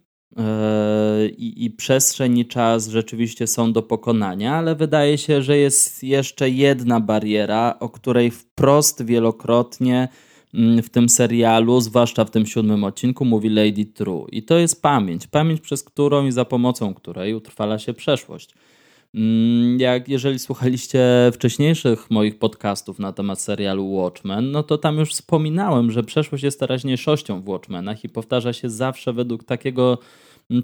i, 1.38 1.66
i 1.66 1.72
przestrzeń 1.72 2.38
i 2.38 2.46
czas 2.46 2.88
rzeczywiście 2.88 3.48
są 3.48 3.74
do 3.74 3.84
pokonania, 3.84 4.56
ale 4.56 4.76
wydaje 4.76 5.18
się, 5.18 5.42
że 5.42 5.58
jest 5.58 6.04
jeszcze 6.04 6.50
jedna 6.50 7.00
bariera, 7.00 7.76
o 7.80 7.90
której 7.90 8.32
wprost 8.32 9.06
wielokrotnie 9.06 10.08
w 10.84 10.90
tym 10.90 11.10
serialu, 11.10 11.82
zwłaszcza 11.82 12.26
w 12.26 12.32
tym 12.32 12.46
siódmym 12.46 12.84
odcinku, 12.84 13.26
mówi 13.26 13.50
Lady 13.50 13.86
True. 13.86 14.28
I 14.32 14.44
to 14.44 14.58
jest 14.58 14.82
pamięć. 14.82 15.28
Pamięć, 15.28 15.62
przez 15.62 15.84
którą 15.84 16.26
i 16.26 16.32
za 16.32 16.46
pomocą 16.46 16.94
której 16.94 17.34
utrwala 17.34 17.80
się 17.80 17.94
przeszłość. 17.94 18.54
Mm, 19.16 19.80
jak 19.80 20.10
jeżeli 20.10 20.40
słuchaliście 20.40 21.02
wcześniejszych 21.34 22.12
moich 22.12 22.40
podcastów 22.40 23.00
na 23.00 23.14
temat 23.14 23.42
serialu 23.42 23.92
Watchmen, 23.92 24.52
no 24.52 24.64
to 24.64 24.78
tam 24.78 24.98
już 24.98 25.12
wspominałem, 25.12 25.92
że 25.92 26.04
przeszłość 26.04 26.44
jest 26.44 26.60
teraźniejszością 26.60 27.42
w 27.42 27.50
Watchmenach 27.50 28.04
i 28.04 28.10
powtarza 28.10 28.54
się 28.54 28.70
zawsze 28.70 29.14
według 29.14 29.44
takiego 29.44 29.98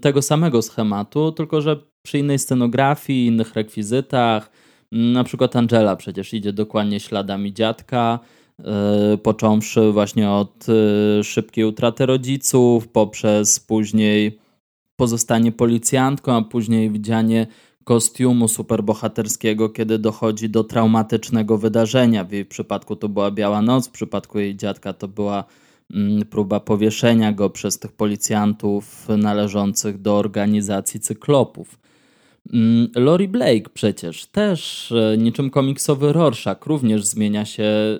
tego 0.02 0.22
samego 0.22 0.62
schematu, 0.62 1.32
tylko 1.32 1.62
że 1.62 1.78
przy 2.02 2.20
innej 2.20 2.40
scenografii, 2.40 3.25
innych 3.25 3.54
rekwizytach. 3.54 4.52
Na 4.92 5.24
przykład 5.24 5.56
Angela 5.56 5.96
przecież 5.96 6.34
idzie 6.34 6.54
dokładnie 6.54 7.00
śladami 7.00 7.54
dziadka, 7.54 8.20
począwszy 9.24 9.91
właśnie 9.91 10.29
od 10.29 10.67
yy, 10.67 11.24
szybkiej 11.24 11.65
utraty 11.65 12.05
rodziców, 12.05 12.88
poprzez 12.88 13.60
później 13.60 14.39
pozostanie 14.96 15.51
policjantką, 15.51 16.34
a 16.34 16.41
później 16.41 16.91
widzianie 16.91 17.48
kostiumu 17.84 18.48
superbohaterskiego, 18.48 19.70
kiedy 19.70 20.00
dochodzi 20.00 20.50
do 20.50 20.63
traumatycznego 20.63 21.58
wydarzenia. 21.58 22.24
W 22.24 22.32
jej 22.32 22.46
przypadku 22.46 22.96
to 22.96 23.10
była 23.10 23.32
Biała 23.32 23.62
Noc, 23.62 23.88
w 23.88 23.91
przypadku 23.91 24.39
jej 24.39 24.55
dziadka 24.55 24.93
to 24.93 25.08
była 25.08 25.43
mm, 25.93 26.25
próba 26.25 26.60
powieszenia 26.60 27.32
go 27.32 27.50
przez 27.50 27.79
tych 27.79 27.91
policjantów 27.91 29.08
należących 29.17 30.01
do 30.01 30.17
organizacji 30.17 31.00
cyklopów. 31.00 31.83
Mm, 32.52 32.90
Lori 32.96 33.28
Blake 33.28 33.70
przecież 33.74 34.26
też 34.26 34.92
e, 34.92 35.18
niczym 35.18 35.50
komiksowy 35.50 36.14
Rorschach 36.14 36.66
również 36.66 37.06
zmienia 37.06 37.46
się 37.46 38.00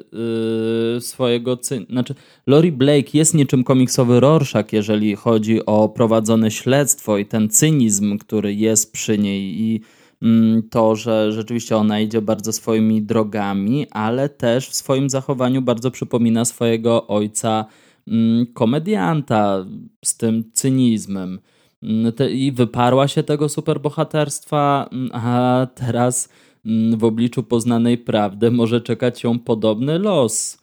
yy, 0.94 1.02
swojego. 1.02 1.58
Znaczy, 1.90 2.16
Lori 2.48 2.72
Blake 2.72 3.10
jest 3.14 3.34
niczym 3.34 3.64
komiksowy 3.64 4.20
Rorschach, 4.20 4.74
jeżeli 4.74 5.16
chodzi 5.16 5.66
o 5.66 5.90
prowadzone 5.90 6.52
śledztwo 6.52 7.18
i 7.18 7.26
ten 7.26 7.50
cynizm, 7.50 8.18
który 8.18 8.54
jest 8.54 8.94
przy 8.94 9.18
niej 9.18 9.62
i 9.62 9.82
yy, 10.22 10.64
to, 10.70 10.96
że 10.96 11.32
rzeczywiście 11.32 11.78
ona 11.78 12.00
idzie 12.00 12.22
bardzo 12.22 12.54
swoimi 12.54 13.02
drogami, 13.02 13.88
ale 13.92 14.30
też 14.30 14.70
w 14.70 14.76
swoim 14.76 15.10
zachowaniu 15.10 15.62
bardzo 15.62 15.92
przypomina 15.92 16.46
swojego 16.46 17.08
ojca 17.08 17.66
yy, 18.08 18.46
komedianta 18.54 19.66
z 20.06 20.18
tym 20.18 20.52
cynizmem. 20.54 21.40
Mm, 21.84 22.13
i 22.32 22.52
wyparła 22.52 23.08
się 23.08 23.24
tego 23.24 23.50
superbohaterstwa, 23.50 24.90
mm, 24.92 25.10
a 25.13 25.68
teraz 25.75 26.30
mm, 26.66 26.98
w 26.98 27.04
obliczu 27.04 27.44
poznanej 27.44 27.98
prawdy 27.98 28.52
może 28.52 28.82
czekać 28.82 29.24
ją 29.24 29.40
podobny 29.40 30.00
los, 30.00 30.58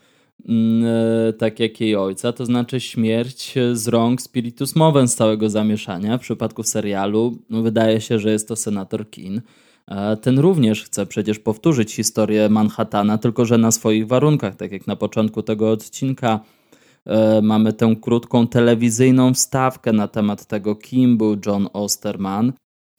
e, 0.49 1.33
tak 1.33 1.61
jak 1.61 1.81
jej 1.81 1.97
ojca, 1.97 2.33
to 2.33 2.47
znaczy 2.47 2.81
śmierć 2.81 3.55
z 3.73 3.89
rąk 3.89 4.23
Spiritus 4.23 4.77
Moven 4.77 5.09
z 5.09 5.15
całego 5.15 5.50
zamieszania. 5.50 6.19
W 6.19 6.21
przypadku 6.21 6.62
serialu 6.62 7.39
wydaje 7.50 8.00
się, 8.00 8.19
że 8.19 8.31
jest 8.33 8.49
to 8.49 8.57
senator 8.57 9.11
Kin. 9.11 9.41
Ten 10.23 10.39
również 10.39 10.85
chce 10.85 11.07
przecież 11.07 11.39
powtórzyć 11.39 11.95
historię 11.95 12.49
Manhattana, 12.49 13.19
tylko 13.19 13.45
że 13.45 13.59
na 13.59 13.71
swoich 13.71 14.07
warunkach, 14.07 14.57
tak 14.57 14.73
jak 14.73 14.87
na 14.87 14.97
początku 14.97 15.43
tego 15.43 15.71
odcinka 15.71 16.41
mamy 17.42 17.73
tę 17.73 17.97
krótką 18.02 18.47
telewizyjną 18.47 19.35
wstawkę 19.35 19.92
na 19.92 20.09
temat 20.09 20.47
tego, 20.47 20.76
kim 20.76 21.16
był 21.16 21.37
John 21.47 21.69
Osterman. 21.73 22.52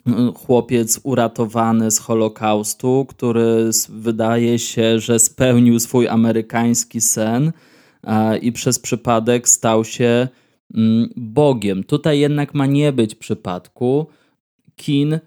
E, 0.07 0.31
chłopiec 0.35 0.99
uratowany 1.03 1.91
z 1.91 1.99
Holokaustu, 1.99 3.05
który 3.09 3.69
wydaje 3.89 4.59
się, 4.59 4.99
że 4.99 5.19
spełnił 5.19 5.79
swój 5.79 6.07
amerykański 6.07 7.01
sen 7.01 7.51
e, 8.03 8.37
i 8.37 8.51
przez 8.51 8.79
przypadek 8.79 9.49
stał 9.49 9.85
się 9.85 10.27
mm, 10.75 11.09
Bogiem. 11.15 11.83
Tutaj 11.83 12.19
jednak 12.19 12.53
ma 12.53 12.65
nie 12.65 12.91
być 12.91 13.15
przypadku. 13.15 14.07
Kin 14.75 15.19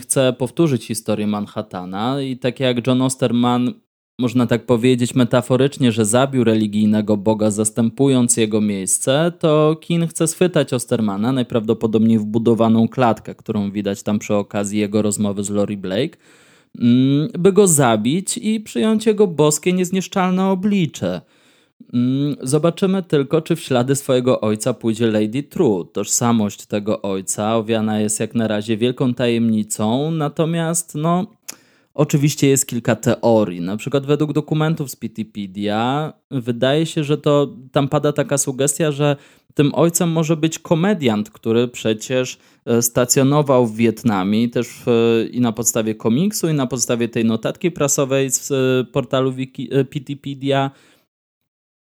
chce 0.00 0.32
powtórzyć 0.32 0.86
historię 0.86 1.26
Manhattana 1.26 2.20
i 2.20 2.36
tak 2.36 2.60
jak 2.60 2.86
John 2.86 3.02
Osterman 3.02 3.72
można 4.18 4.46
tak 4.46 4.66
powiedzieć 4.66 5.14
metaforycznie, 5.14 5.92
że 5.92 6.04
zabił 6.04 6.44
religijnego 6.44 7.16
boga, 7.16 7.50
zastępując 7.50 8.36
jego 8.36 8.60
miejsce, 8.60 9.32
to 9.38 9.76
Kin 9.80 10.06
chce 10.06 10.26
schwytać 10.26 10.72
Ostermana, 10.72 11.32
najprawdopodobniej 11.32 12.18
wbudowaną 12.18 12.88
klatkę, 12.88 13.34
którą 13.34 13.70
widać 13.70 14.02
tam 14.02 14.18
przy 14.18 14.34
okazji 14.34 14.78
jego 14.78 15.02
rozmowy 15.02 15.44
z 15.44 15.50
Lori 15.50 15.76
Blake, 15.76 16.16
mm, 16.78 17.28
by 17.38 17.52
go 17.52 17.66
zabić 17.66 18.38
i 18.38 18.60
przyjąć 18.60 19.06
jego 19.06 19.26
boskie, 19.26 19.72
niezniszczalne 19.72 20.46
oblicze. 20.46 21.20
Mm, 21.94 22.36
zobaczymy 22.42 23.02
tylko, 23.02 23.42
czy 23.42 23.56
w 23.56 23.60
ślady 23.60 23.96
swojego 23.96 24.40
ojca 24.40 24.74
pójdzie 24.74 25.06
Lady 25.06 25.42
True. 25.42 25.84
Tożsamość 25.92 26.66
tego 26.66 27.02
ojca 27.02 27.56
owiana 27.56 28.00
jest 28.00 28.20
jak 28.20 28.34
na 28.34 28.48
razie 28.48 28.76
wielką 28.76 29.14
tajemnicą, 29.14 30.10
natomiast 30.10 30.94
no 30.94 31.26
Oczywiście 31.96 32.48
jest 32.48 32.66
kilka 32.66 32.96
teorii. 32.96 33.60
Na 33.60 33.76
przykład 33.76 34.06
według 34.06 34.32
dokumentów 34.32 34.90
z 34.90 35.00
Wikipedia 35.00 36.12
wydaje 36.30 36.86
się, 36.86 37.04
że 37.04 37.18
to 37.18 37.54
tam 37.72 37.88
pada 37.88 38.12
taka 38.12 38.38
sugestia, 38.38 38.92
że 38.92 39.16
tym 39.54 39.74
ojcem 39.74 40.10
może 40.10 40.36
być 40.36 40.58
komediant, 40.58 41.30
który 41.30 41.68
przecież 41.68 42.38
e, 42.66 42.82
stacjonował 42.82 43.66
w 43.66 43.76
Wietnamie 43.76 44.48
też 44.48 44.68
w, 44.86 45.26
i 45.30 45.40
na 45.40 45.52
podstawie 45.52 45.94
komiksu, 45.94 46.48
i 46.48 46.54
na 46.54 46.66
podstawie 46.66 47.08
tej 47.08 47.24
notatki 47.24 47.70
prasowej 47.70 48.30
z 48.30 48.50
e, 48.50 48.84
portalu 48.92 49.32
Wiki, 49.32 49.70
Wikipedia 49.92 50.70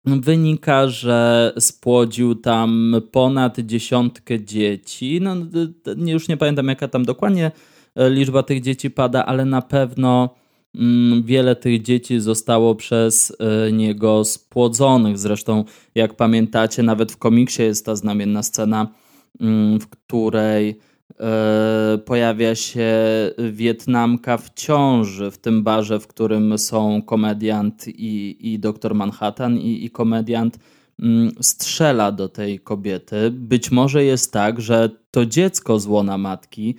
wynika, 0.06 0.88
że 0.88 1.54
spłodził 1.60 2.36
tam 2.36 2.96
ponad 3.12 3.60
dziesiątkę 3.60 4.44
dzieci. 4.44 5.20
No, 5.22 5.36
już 6.06 6.28
nie 6.28 6.38
pamiętam 6.38 6.68
jaka 6.68 6.88
tam 6.88 7.06
dokładnie 7.06 7.52
E, 7.52 7.73
liczba 7.96 8.44
tych 8.44 8.62
dzieci 8.62 8.92
pada, 8.92 9.26
ale 9.26 9.46
na 9.46 9.62
pewno 9.62 10.36
mm, 10.76 11.24
wiele 11.24 11.56
tych 11.56 11.82
dzieci 11.82 12.20
zostało 12.20 12.76
przez 12.76 13.36
e, 13.40 13.72
niego 13.72 14.26
spłodzonych. 14.26 15.18
Zresztą, 15.18 15.64
jak 15.96 16.14
pamiętacie, 16.14 16.84
nawet 16.84 17.12
w 17.12 17.18
komiksie 17.18 17.62
jest 17.64 17.86
ta 17.86 17.96
znamienna 17.96 18.44
scena, 18.44 18.88
mm, 19.42 19.80
w 19.80 19.88
której 19.88 20.80
e, 21.20 21.98
pojawia 22.06 22.56
się 22.56 22.92
Wietnamka 23.52 24.38
w 24.38 24.54
ciąży 24.54 25.32
w 25.32 25.38
tym 25.38 25.64
barze, 25.64 26.00
w 26.00 26.08
którym 26.08 26.58
są 26.58 27.02
komediant 27.02 27.88
i, 27.88 28.38
i 28.54 28.60
doktor 28.60 28.96
Manhattan 28.96 29.58
i, 29.58 29.86
i 29.86 29.90
komediant 29.90 30.60
mm, 31.00 31.32
strzela 31.42 32.12
do 32.12 32.30
tej 32.30 32.60
kobiety. 32.60 33.32
Być 33.32 33.72
może 33.72 34.04
jest 34.04 34.34
tak, 34.34 34.62
że 34.62 34.90
to 35.12 35.26
dziecko 35.26 35.80
z 35.80 35.86
łona 35.86 36.18
matki 36.18 36.76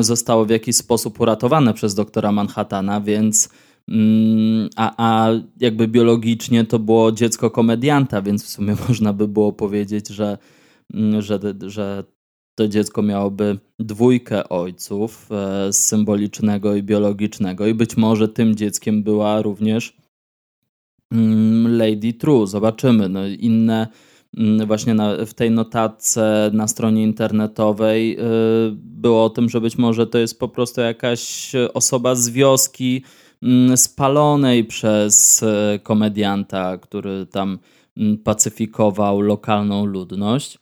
zostało 0.00 0.44
w 0.44 0.50
jakiś 0.50 0.76
sposób 0.76 1.20
uratowane 1.20 1.74
przez 1.74 1.94
doktora 1.94 2.32
Manhattana, 2.32 3.00
więc 3.00 3.48
mm, 3.88 4.68
a, 4.76 4.94
a 4.96 5.30
jakby 5.60 5.88
biologicznie 5.88 6.64
to 6.64 6.78
było 6.78 7.12
dziecko 7.12 7.50
komedianta, 7.50 8.22
więc 8.22 8.44
w 8.44 8.48
sumie 8.48 8.76
można 8.88 9.12
by 9.12 9.28
było 9.28 9.52
powiedzieć, 9.52 10.08
że, 10.08 10.38
mm, 10.94 11.22
że, 11.22 11.38
że 11.66 12.04
to 12.54 12.68
dziecko 12.68 13.02
miałoby 13.02 13.58
dwójkę 13.78 14.48
ojców 14.48 15.28
e, 15.32 15.72
symbolicznego 15.72 16.74
i 16.74 16.82
biologicznego 16.82 17.66
i 17.66 17.74
być 17.74 17.96
może 17.96 18.28
tym 18.28 18.54
dzieckiem 18.54 19.02
była 19.02 19.42
również 19.42 19.96
mm, 21.12 21.78
Lady 21.78 22.12
True. 22.12 22.46
Zobaczymy. 22.46 23.08
No, 23.08 23.26
inne 23.26 23.86
Mm, 23.86 23.88
właśnie 24.66 24.94
na, 24.94 25.26
w 25.26 25.34
tej 25.34 25.50
notatce 25.50 26.50
na 26.52 26.68
stronie 26.68 27.02
internetowej 27.02 28.18
y, 28.18 28.22
było 28.74 29.24
o 29.24 29.30
tym, 29.30 29.48
że 29.48 29.60
być 29.60 29.78
może 29.78 30.06
to 30.06 30.18
jest 30.18 30.38
po 30.40 30.48
prostu 30.48 30.80
jakaś 30.80 31.52
osoba 31.74 32.14
z 32.14 32.28
wioski 32.28 33.02
mm, 33.42 33.76
spalonej 33.76 34.64
przez 34.64 35.42
y, 35.42 35.78
komedianta, 35.82 36.78
który 36.78 37.26
tam 37.26 37.58
mm, 37.96 38.18
pacyfikował 38.18 39.20
lokalną 39.20 39.84
ludność. 39.84 40.58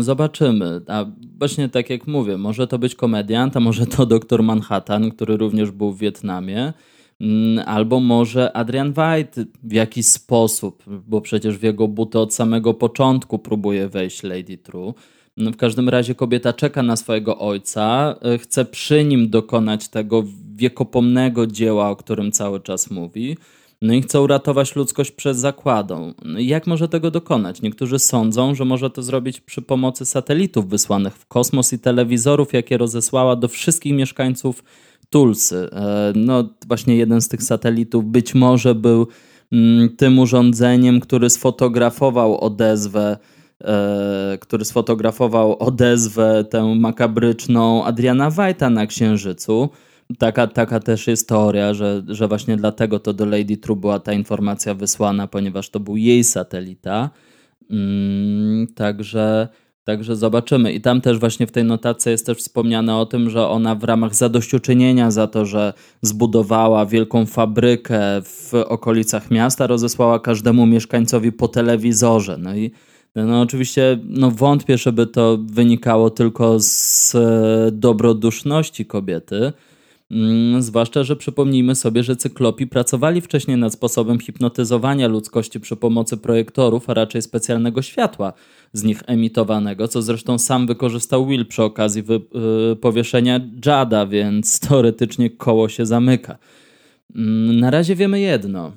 Zobaczymy. 0.00 0.80
A 0.86 1.04
właśnie 1.38 1.68
tak 1.68 1.90
jak 1.90 2.06
mówię, 2.06 2.38
może 2.38 2.66
to 2.66 2.78
być 2.78 2.94
komediant, 2.94 3.56
a 3.56 3.60
może 3.60 3.86
to 3.86 4.06
doktor 4.06 4.42
Manhattan, 4.42 5.10
który 5.10 5.36
również 5.36 5.70
był 5.70 5.92
w 5.92 5.98
Wietnamie. 5.98 6.72
Mm, 7.20 7.64
albo 7.68 8.00
może 8.00 8.56
Adrian 8.56 8.88
White 8.88 9.44
w 9.62 9.72
jakiś 9.72 10.06
sposób, 10.06 10.84
bo 10.86 11.20
przecież 11.20 11.58
w 11.58 11.62
jego 11.62 11.88
buty 11.88 12.18
od 12.18 12.34
samego 12.34 12.74
początku 12.74 13.38
próbuje 13.38 13.88
wejść 13.88 14.22
Lady 14.22 14.58
True. 14.58 14.94
No, 15.36 15.50
w 15.50 15.56
każdym 15.56 15.88
razie 15.88 16.14
kobieta 16.14 16.52
czeka 16.52 16.82
na 16.82 16.96
swojego 16.96 17.38
ojca, 17.38 18.14
e, 18.22 18.38
chce 18.38 18.64
przy 18.64 19.04
nim 19.04 19.30
dokonać 19.30 19.88
tego 19.88 20.24
wiekopomnego 20.54 21.46
dzieła, 21.46 21.90
o 21.90 21.96
którym 21.96 22.32
cały 22.32 22.60
czas 22.60 22.90
mówi. 22.90 23.36
no 23.82 23.94
i 23.94 24.02
chce 24.02 24.20
uratować 24.20 24.76
ludzkość 24.76 25.10
przed 25.10 25.36
zakładą. 25.36 26.14
No 26.24 26.38
jak 26.38 26.66
może 26.66 26.88
tego 26.88 27.10
dokonać? 27.10 27.62
Niektórzy 27.62 27.98
sądzą, 27.98 28.54
że 28.54 28.64
może 28.64 28.90
to 28.90 29.02
zrobić 29.02 29.40
przy 29.40 29.62
pomocy 29.62 30.06
satelitów 30.06 30.68
wysłanych 30.68 31.14
w 31.14 31.26
kosmos 31.26 31.72
i 31.72 31.78
telewizorów, 31.78 32.52
jakie 32.52 32.78
rozesłała 32.78 33.36
do 33.36 33.48
wszystkich 33.48 33.94
mieszkańców 33.94 34.64
Tulsy. 35.10 35.68
E, 35.72 36.12
no 36.16 36.48
właśnie 36.66 36.96
jeden 36.96 37.20
z 37.20 37.28
tych 37.28 37.42
satelitów 37.42 38.04
być 38.04 38.34
może 38.34 38.74
był 38.74 39.06
mm, 39.52 39.96
tym 39.96 40.18
urządzeniem, 40.18 41.00
który 41.00 41.30
sfotografował 41.30 42.40
odezwę 42.40 43.16
e, 43.64 44.38
który 44.40 44.64
sfotografował 44.64 45.58
odezwę 45.58 46.44
tę 46.50 46.74
makabryczną 46.74 47.84
Adriana 47.84 48.30
Wajta 48.30 48.70
na 48.70 48.86
Księżycu. 48.86 49.68
Taka, 50.18 50.46
taka 50.46 50.80
też 50.80 51.06
jest 51.06 51.28
teoria, 51.28 51.74
że, 51.74 52.02
że 52.08 52.28
właśnie 52.28 52.56
dlatego 52.56 52.98
to 52.98 53.12
do 53.12 53.26
Lady 53.26 53.56
True 53.56 53.76
była 53.76 53.98
ta 53.98 54.12
informacja 54.12 54.74
wysłana, 54.74 55.26
ponieważ 55.26 55.70
to 55.70 55.80
był 55.80 55.96
jej 55.96 56.24
satelita. 56.24 57.10
Mm, 57.70 58.66
także, 58.74 59.48
także 59.88 60.16
zobaczymy. 60.16 60.72
I 60.72 60.80
tam 60.80 61.00
też 61.00 61.18
właśnie 61.18 61.46
w 61.46 61.52
tej 61.52 61.64
notacji 61.64 62.10
jest 62.10 62.26
też 62.26 62.38
wspomniane 62.38 62.96
o 62.96 63.06
tym, 63.06 63.30
że 63.30 63.48
ona 63.48 63.74
w 63.74 63.84
ramach 63.84 64.14
zadośćuczynienia 64.14 65.10
za 65.10 65.26
to, 65.26 65.46
że 65.46 65.72
zbudowała 66.02 66.86
wielką 66.86 67.26
fabrykę 67.26 67.98
w 68.22 68.54
okolicach 68.54 69.30
miasta, 69.30 69.66
rozesłała 69.66 70.20
każdemu 70.20 70.66
mieszkańcowi 70.66 71.32
po 71.32 71.48
telewizorze. 71.48 72.36
No 72.38 72.54
i 72.54 72.70
no 73.16 73.40
oczywiście 73.40 73.98
no 74.04 74.30
wątpię, 74.30 74.78
żeby 74.78 75.06
to 75.06 75.38
wynikało 75.42 76.10
tylko 76.10 76.60
z 76.60 77.16
dobroduszności 77.72 78.86
kobiety, 78.86 79.52
zwłaszcza, 80.58 81.04
że 81.04 81.16
przypomnijmy 81.16 81.74
sobie, 81.74 82.02
że 82.02 82.16
cyklopi 82.16 82.66
pracowali 82.66 83.20
wcześniej 83.20 83.56
nad 83.56 83.72
sposobem 83.72 84.20
hipnotyzowania 84.20 85.08
ludzkości 85.08 85.60
przy 85.60 85.76
pomocy 85.76 86.16
projektorów, 86.16 86.90
a 86.90 86.94
raczej 86.94 87.22
specjalnego 87.22 87.82
światła 87.82 88.32
z 88.72 88.84
nich 88.84 89.02
emitowanego, 89.06 89.88
co 89.88 90.02
zresztą 90.02 90.38
sam 90.38 90.66
wykorzystał 90.66 91.26
Will 91.26 91.46
przy 91.46 91.62
okazji 91.62 92.04
y, 92.72 92.76
powieszenia 92.76 93.40
Jada, 93.66 94.06
więc 94.06 94.58
teoretycznie 94.68 95.30
koło 95.30 95.68
się 95.68 95.86
zamyka. 95.86 96.38
Mm, 97.14 97.60
na 97.60 97.70
razie 97.70 97.96
wiemy 97.96 98.20
jedno. 98.20 98.72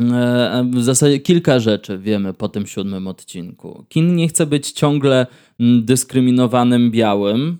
E, 0.00 0.70
w 0.74 0.82
zasadzie 0.82 1.18
kilka 1.18 1.60
rzeczy 1.60 1.98
wiemy 1.98 2.34
po 2.34 2.48
tym 2.48 2.66
siódmym 2.66 3.06
odcinku. 3.06 3.84
Kin 3.88 4.16
nie 4.16 4.28
chce 4.28 4.46
być 4.46 4.70
ciągle 4.72 5.26
mm, 5.60 5.84
dyskryminowanym 5.84 6.90
białym, 6.90 7.40
Mm, 7.40 7.58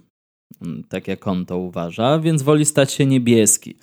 tak 0.88 1.09
jak 1.09 1.27
on 1.27 1.47
to 1.47 1.59
uważa, 1.59 2.19
więc 2.19 2.43
woli 2.43 2.65
stać 2.65 2.93
się 2.93 3.07
niebieski. 3.07 3.79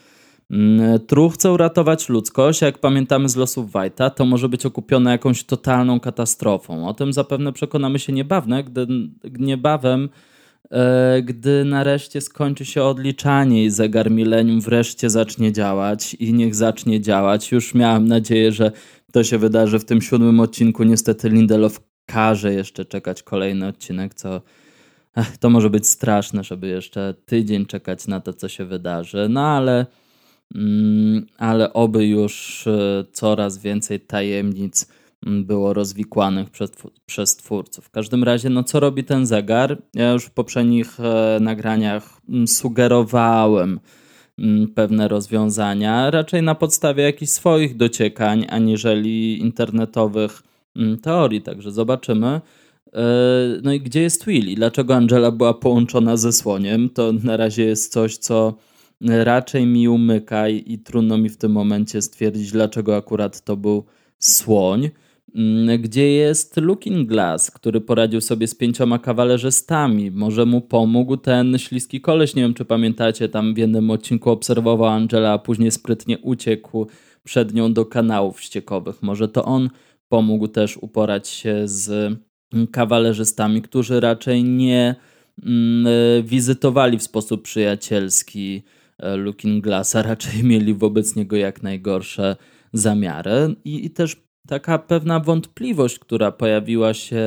Mm, 0.52 1.00
Tru 1.00 1.30
chce 1.30 1.52
uratować 1.52 2.10
ludzkość, 2.10 2.64
a 2.64 2.66
jak 2.66 2.78
pamiętamy 2.78 3.30
z 3.30 3.36
losów 3.36 3.72
White'a, 3.72 4.12
to 4.12 4.26
może 4.26 4.50
być 4.50 4.66
okupione 4.66 5.12
jakąś 5.12 5.44
totalną 5.44 6.00
katastrofą. 6.00 6.88
O 6.88 6.94
tym 6.94 7.14
zapewne 7.14 7.54
przekonamy 7.54 8.00
się 8.00 8.14
niebawne, 8.14 8.64
gdy, 8.64 8.88
niebawem, 9.40 10.10
e, 10.72 11.22
gdy 11.22 11.66
nareszcie 11.66 12.22
skończy 12.22 12.66
się 12.66 12.84
odliczanie 12.84 13.66
i 13.66 13.70
zegar 13.70 14.12
milenium 14.12 14.62
wreszcie 14.62 15.10
zacznie 15.10 15.52
działać 15.52 16.14
i 16.14 16.34
niech 16.34 16.56
zacznie 16.56 17.02
działać. 17.02 17.52
Już 17.52 17.74
miałem 17.74 18.08
nadzieję, 18.08 18.52
że 18.52 18.72
to 19.12 19.24
się 19.24 19.38
wydarzy 19.38 19.80
w 19.80 19.86
tym 19.86 20.02
siódmym 20.02 20.40
odcinku. 20.40 20.84
Niestety 20.84 21.30
Lindelof 21.30 21.80
każe 22.06 22.54
jeszcze 22.54 22.86
czekać 22.86 23.24
kolejny 23.24 23.68
odcinek, 23.68 24.14
co 24.14 24.42
Ech, 25.16 25.38
to 25.38 25.50
może 25.50 25.70
być 25.70 25.88
straszne, 25.88 26.44
żeby 26.44 26.68
jeszcze 26.68 27.14
tydzień 27.26 27.66
czekać 27.66 28.08
na 28.08 28.20
to, 28.20 28.34
co 28.34 28.50
się 28.50 28.66
wydarzy. 28.66 29.28
No 29.30 29.48
ale, 29.48 29.86
mm, 30.56 31.26
ale 31.38 31.74
oby 31.74 32.08
już 32.08 32.68
e, 32.68 33.06
coraz 33.12 33.58
więcej 33.58 34.00
tajemnic 34.00 34.88
mm, 35.26 35.46
było 35.46 35.74
rozwikłanych 35.74 36.50
przez, 36.50 36.72
przez 37.06 37.36
twórców. 37.36 37.86
W 37.86 37.90
każdym 37.90 38.24
razie, 38.24 38.50
no 38.50 38.64
co 38.64 38.80
robi 38.80 39.04
ten 39.04 39.26
zegar? 39.26 39.78
Ja 39.94 40.12
już 40.12 40.26
w 40.26 40.32
poprzednich 40.32 41.00
e, 41.00 41.38
nagraniach 41.42 42.22
mm, 42.30 42.48
sugerowałem 42.48 43.80
pewne 44.76 45.08
rozwiązania, 45.08 46.12
raczej 46.12 46.44
na 46.44 46.56
podstawie 46.56 47.04
jakichś 47.04 47.32
swoich 47.32 47.78
dociekań, 47.78 48.46
aniżeli 48.50 49.42
internetowych 49.42 50.44
teorii. 51.02 51.42
Także 51.42 51.72
zobaczymy. 51.72 52.42
E, 52.96 53.02
no 53.64 53.74
i 53.74 53.82
gdzie 53.82 54.02
jest 54.02 54.26
Will 54.26 54.50
i 54.50 54.56
dlaczego 54.56 54.96
Angela 54.96 55.32
była 55.32 55.54
połączona 55.54 56.18
ze 56.18 56.34
słoniem? 56.34 56.90
To 56.90 57.14
na 57.24 57.38
razie 57.38 57.64
jest 57.64 57.94
coś, 57.94 58.18
co 58.18 58.56
raczej 59.02 59.66
mi 59.66 59.88
umyka 59.88 60.50
i 60.50 60.80
trudno 60.80 61.18
mi 61.18 61.30
w 61.30 61.38
tym 61.38 61.52
momencie 61.52 62.02
stwierdzić, 62.02 62.52
dlaczego 62.52 62.96
akurat 62.96 63.44
to 63.44 63.58
był 63.58 63.86
słoń. 64.20 64.90
Mm, 65.36 65.82
gdzie 65.82 66.12
jest 66.12 66.58
Looking 66.58 67.10
Glass, 67.10 67.52
który 67.52 67.82
poradził 67.82 68.22
sobie 68.22 68.48
z 68.48 68.56
pięcioma 68.56 69.00
kawalerzystami? 69.00 70.12
Może 70.12 70.46
mu 70.46 70.62
pomógł 70.62 71.18
ten 71.18 71.58
śliski 71.58 72.02
koleś? 72.02 72.36
Nie 72.36 72.42
wiem, 72.42 72.54
czy 72.54 72.66
pamiętacie, 72.66 73.30
tam 73.30 73.54
w 73.54 73.58
jednym 73.58 73.92
odcinku 73.92 74.30
obserwował 74.30 74.90
Angela, 74.90 75.34
a 75.34 75.38
później 75.38 75.72
sprytnie 75.72 76.20
uciekł 76.20 76.88
przed 77.24 77.54
nią 77.54 77.74
do 77.74 77.86
kanałów 77.86 78.42
ściekowych. 78.42 79.02
Może 79.04 79.28
to 79.28 79.46
on 79.46 79.70
pomógł 80.10 80.48
też 80.48 80.78
uporać 80.78 81.28
się 81.28 81.62
z 81.66 82.16
kawalerzystami, 82.72 83.62
którzy 83.62 84.00
raczej 84.00 84.44
nie 84.44 84.96
mm, 85.44 85.88
e, 85.88 86.24
wizytowali 86.24 86.98
w 86.98 87.04
sposób 87.04 87.42
przyjacielski 87.42 88.64
e, 89.00 89.16
Looking 89.16 89.64
Glassa, 89.64 90.02
raczej 90.12 90.44
mieli 90.44 90.74
wobec 90.74 91.16
niego 91.16 91.36
jak 91.36 91.64
najgorsze 91.64 92.36
zamiary. 92.74 93.56
I, 93.66 93.86
i 93.86 93.90
też 93.90 94.26
taka 94.48 94.80
pewna 94.80 95.20
wątpliwość, 95.20 96.00
która 96.00 96.32
pojawiła 96.32 96.94
się 96.94 97.26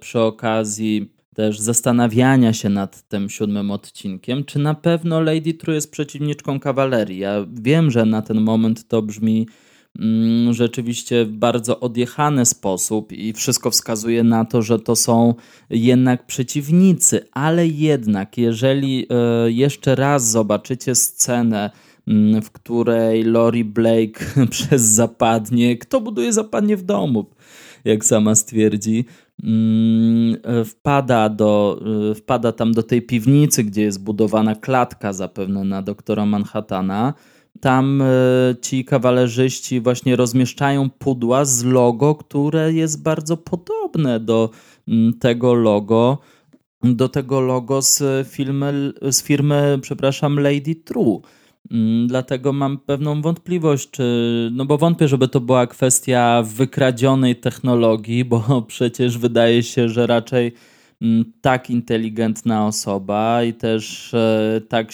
przy 0.00 0.20
okazji 0.20 1.12
też 1.34 1.60
zastanawiania 1.60 2.52
się 2.52 2.68
nad 2.68 3.08
tym 3.08 3.30
siódmym 3.30 3.70
odcinkiem, 3.70 4.44
czy 4.44 4.58
na 4.58 4.74
pewno 4.74 5.20
Lady 5.20 5.54
True 5.54 5.74
jest 5.74 5.90
przeciwniczką 5.90 6.60
kawalerii. 6.60 7.18
Ja 7.18 7.46
wiem, 7.52 7.90
że 7.90 8.04
na 8.04 8.22
ten 8.22 8.40
moment 8.40 8.88
to 8.88 9.02
brzmi 9.02 9.48
rzeczywiście 10.50 11.24
w 11.24 11.32
bardzo 11.32 11.80
odjechany 11.80 12.46
sposób 12.46 13.12
i 13.12 13.32
wszystko 13.32 13.70
wskazuje 13.70 14.24
na 14.24 14.44
to, 14.44 14.62
że 14.62 14.78
to 14.78 14.96
są 14.96 15.34
jednak 15.70 16.26
przeciwnicy, 16.26 17.24
ale 17.32 17.66
jednak 17.66 18.38
jeżeli 18.38 19.06
e, 19.10 19.50
jeszcze 19.50 19.94
raz 19.94 20.30
zobaczycie 20.30 20.94
scenę, 20.94 21.70
mm, 22.06 22.42
w 22.42 22.50
której 22.50 23.24
Lori 23.24 23.64
Blake 23.64 24.24
przez 24.50 24.82
zapadnie, 24.82 25.76
kto 25.76 26.00
buduje 26.00 26.32
zapadnie 26.32 26.76
w 26.76 26.82
domu, 26.82 27.26
jak 27.84 28.04
sama 28.04 28.34
stwierdzi, 28.34 29.04
mm, 29.42 30.36
e, 30.44 30.64
wpada, 30.64 31.28
do, 31.28 31.80
e, 32.10 32.14
wpada 32.14 32.52
tam 32.52 32.72
do 32.72 32.82
tej 32.82 33.02
piwnicy, 33.02 33.64
gdzie 33.64 33.82
jest 33.82 34.04
budowana 34.04 34.54
klatka 34.54 35.12
zapewne 35.12 35.64
na 35.64 35.82
doktora 35.82 36.26
Manhattana, 36.26 37.14
tam 37.60 38.02
e, 38.02 38.06
ci 38.62 38.84
kawalerzyści 38.84 39.80
właśnie 39.80 40.16
rozmieszczają 40.16 40.90
pudła 40.90 41.44
z 41.44 41.64
logo, 41.64 42.14
które 42.14 42.72
jest 42.72 43.02
bardzo 43.02 43.36
podobne 43.36 44.20
do 44.20 44.50
mm, 44.88 45.18
tego 45.18 45.54
logo, 45.54 46.18
do 46.82 47.08
tego 47.08 47.40
logo 47.40 47.82
z 47.82 48.28
firmy, 48.28 48.92
z 49.10 49.22
firmy 49.22 49.78
przepraszam, 49.82 50.40
Lady 50.40 50.74
True. 50.74 51.20
Mm, 51.70 52.06
dlatego 52.06 52.52
mam 52.52 52.78
pewną 52.78 53.22
wątpliwość, 53.22 53.90
czy, 53.90 54.50
no 54.52 54.64
bo 54.66 54.78
wątpię, 54.78 55.08
żeby 55.08 55.28
to 55.28 55.40
była 55.40 55.66
kwestia 55.66 56.42
wykradzionej 56.42 57.36
technologii, 57.36 58.24
bo 58.24 58.62
przecież 58.68 59.18
wydaje 59.18 59.62
się, 59.62 59.88
że 59.88 60.06
raczej 60.06 60.52
mm, 61.02 61.32
tak 61.40 61.70
inteligentna 61.70 62.66
osoba 62.66 63.44
i 63.44 63.54
też 63.54 64.14
e, 64.14 64.60
tak 64.68 64.92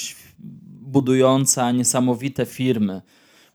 budująca 0.89 1.73
niesamowite 1.73 2.47
firmy 2.47 3.03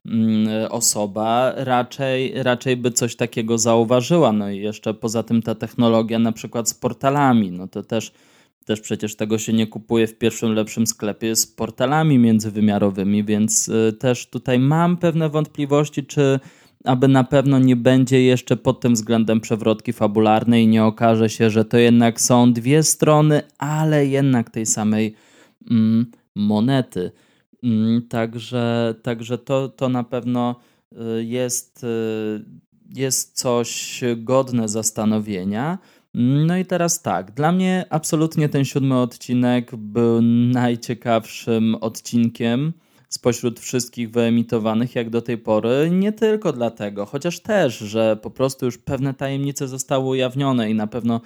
mm, 0.06 0.48
osoba 0.72 1.54
raczej, 1.56 2.44
raczej 2.44 2.78
by 2.78 2.92
coś 2.92 3.16
takiego 3.16 3.58
zauważyła. 3.58 4.32
No 4.32 4.50
i 4.50 4.58
jeszcze 4.58 4.94
poza 4.94 5.24
tym 5.24 5.42
ta 5.42 5.56
technologia 5.56 6.20
na 6.20 6.32
przykład 6.32 6.70
z 6.70 6.74
portalami, 6.74 7.52
no 7.52 7.68
to 7.68 7.84
też, 7.84 8.12
też 8.66 8.82
przecież 8.82 9.16
tego 9.16 9.38
się 9.38 9.54
nie 9.54 9.68
kupuje 9.68 10.08
w 10.08 10.18
pierwszym 10.18 10.54
lepszym 10.54 10.88
sklepie 10.88 11.36
z 11.36 11.48
portalami 11.48 12.18
międzywymiarowymi, 12.20 13.24
więc 13.24 13.68
y, 13.68 13.94
też 14.00 14.28
tutaj 14.28 14.60
mam 14.60 14.98
pewne 14.98 15.30
wątpliwości, 15.30 16.06
czy 16.06 16.40
aby 16.84 17.08
na 17.08 17.24
pewno 17.24 17.60
nie 17.60 17.76
będzie 17.76 18.24
jeszcze 18.24 18.58
pod 18.58 18.82
tym 18.82 18.94
względem 18.94 19.42
przewrotki 19.42 19.94
fabularnej 19.94 20.64
i 20.64 20.68
nie 20.68 20.84
okaże 20.84 21.30
się, 21.30 21.50
że 21.50 21.66
to 21.66 21.78
jednak 21.78 22.22
są 22.22 22.54
dwie 22.54 22.84
strony, 22.84 23.42
ale 23.58 24.06
jednak 24.06 24.50
tej 24.50 24.66
samej 24.66 25.16
mm, 25.72 26.06
monety. 26.36 27.12
Mm, 27.64 28.08
także, 28.08 28.96
także 29.04 29.38
to, 29.38 29.70
to 29.70 29.90
na 29.90 30.04
pewno 30.04 30.56
y, 30.92 31.24
jest, 31.24 31.84
y, 31.84 32.46
jest 32.96 33.38
coś 33.38 34.02
godne 34.18 34.68
zastanowienia. 34.68 35.78
No 36.14 36.58
i 36.58 36.66
teraz 36.66 37.02
tak, 37.02 37.32
dla 37.32 37.52
mnie 37.52 37.86
absolutnie 37.90 38.50
ten 38.50 38.66
siódmy 38.66 39.00
odcinek 39.00 39.76
był 39.76 40.22
najciekawszym 40.52 41.76
odcinkiem 41.76 42.74
spośród 43.10 43.60
wszystkich 43.60 44.12
wyemitowanych 44.12 44.96
jak 44.96 45.10
do 45.10 45.22
tej 45.22 45.38
pory. 45.38 45.90
Nie 45.92 46.12
tylko 46.12 46.54
dlatego, 46.54 47.06
chociaż 47.06 47.40
też, 47.40 47.78
że 47.78 48.18
po 48.22 48.30
prostu 48.30 48.66
już 48.66 48.78
pewne 48.78 49.14
tajemnice 49.14 49.68
zostały 49.68 50.06
ujawnione 50.06 50.70
i 50.70 50.76
na 50.76 50.88
pewno 50.88 51.22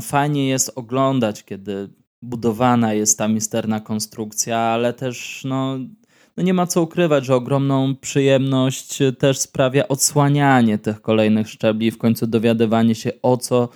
fajnie 0.00 0.48
jest 0.48 0.72
oglądać, 0.74 1.44
kiedy 1.44 1.88
budowana 2.24 2.94
jest 2.94 3.18
ta 3.18 3.28
misterna 3.28 3.80
konstrukcja, 3.80 4.58
ale 4.58 4.92
też 4.92 5.42
no, 5.44 5.78
no 6.36 6.42
nie 6.42 6.54
ma 6.54 6.66
co 6.66 6.82
ukrywać, 6.82 7.24
że 7.24 7.34
ogromną 7.34 7.96
przyjemność 7.96 8.98
też 9.18 9.38
sprawia 9.38 9.88
odsłanianie 9.88 10.78
tych 10.78 11.00
kolejnych 11.00 11.48
szczebli 11.48 11.86
i 11.86 11.90
w 11.90 11.98
końcu 11.98 12.26
dowiadywanie 12.26 12.94
się 12.94 13.10
o 13.22 13.36
co 13.36 13.68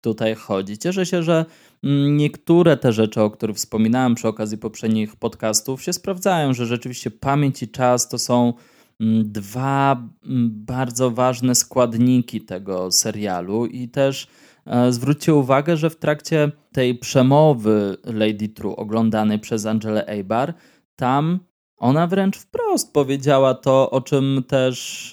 tutaj 0.00 0.34
chodzi. 0.34 0.78
Cieszę 0.78 1.06
się, 1.06 1.22
że 1.22 1.44
mm, 1.84 2.16
niektóre 2.16 2.76
te 2.76 2.92
rzeczy, 2.92 3.22
o 3.22 3.30
których 3.30 3.56
wspominałem 3.56 4.14
przy 4.14 4.28
okazji 4.28 4.58
poprzednich 4.58 5.16
podcastów, 5.16 5.82
się 5.82 5.92
sprawdzają, 5.92 6.54
że 6.54 6.66
rzeczywiście 6.66 7.10
pamięć 7.10 7.62
i 7.62 7.68
czas 7.68 8.08
to 8.08 8.18
są 8.18 8.52
mm, 9.00 9.32
dwa 9.32 9.92
mm, 10.26 10.50
bardzo 10.52 11.10
ważne 11.10 11.54
składniki 11.54 12.40
tego 12.40 12.92
serialu 12.92 13.66
i 13.66 13.88
też 13.88 14.28
zwróćcie 14.90 15.34
uwagę, 15.34 15.76
że 15.76 15.90
w 15.90 15.96
trakcie 15.96 16.50
tej 16.72 16.94
przemowy 16.94 17.96
Lady 18.04 18.48
True 18.48 18.76
oglądanej 18.76 19.38
przez 19.38 19.66
Angelę 19.66 20.08
Eibar, 20.08 20.54
tam 20.96 21.38
ona 21.78 22.06
wręcz 22.06 22.36
wprost 22.36 22.92
powiedziała 22.92 23.54
to, 23.54 23.90
o 23.90 24.00
czym 24.00 24.44
też. 24.48 25.10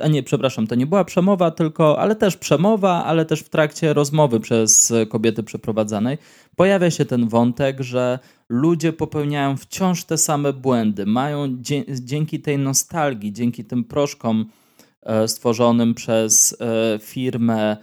E, 0.00 0.10
nie, 0.10 0.22
przepraszam, 0.22 0.66
to 0.66 0.74
nie 0.74 0.86
była 0.86 1.04
przemowa, 1.04 1.50
tylko, 1.50 1.98
ale 1.98 2.16
też 2.16 2.36
przemowa, 2.36 3.04
ale 3.04 3.24
też 3.24 3.40
w 3.40 3.48
trakcie 3.48 3.92
rozmowy 3.92 4.40
przez 4.40 4.92
kobiety 5.08 5.42
przeprowadzanej 5.42 6.18
pojawia 6.56 6.90
się 6.90 7.04
ten 7.04 7.28
wątek, 7.28 7.80
że 7.80 8.18
ludzie 8.48 8.92
popełniają 8.92 9.56
wciąż 9.56 10.04
te 10.04 10.18
same 10.18 10.52
błędy. 10.52 11.06
Mają 11.06 11.56
dzięki 11.88 12.40
tej 12.40 12.58
nostalgii, 12.58 13.32
dzięki 13.32 13.64
tym 13.64 13.84
proszkom 13.84 14.46
e, 15.02 15.28
stworzonym 15.28 15.94
przez 15.94 16.56
e, 16.60 16.98
firmę 16.98 17.76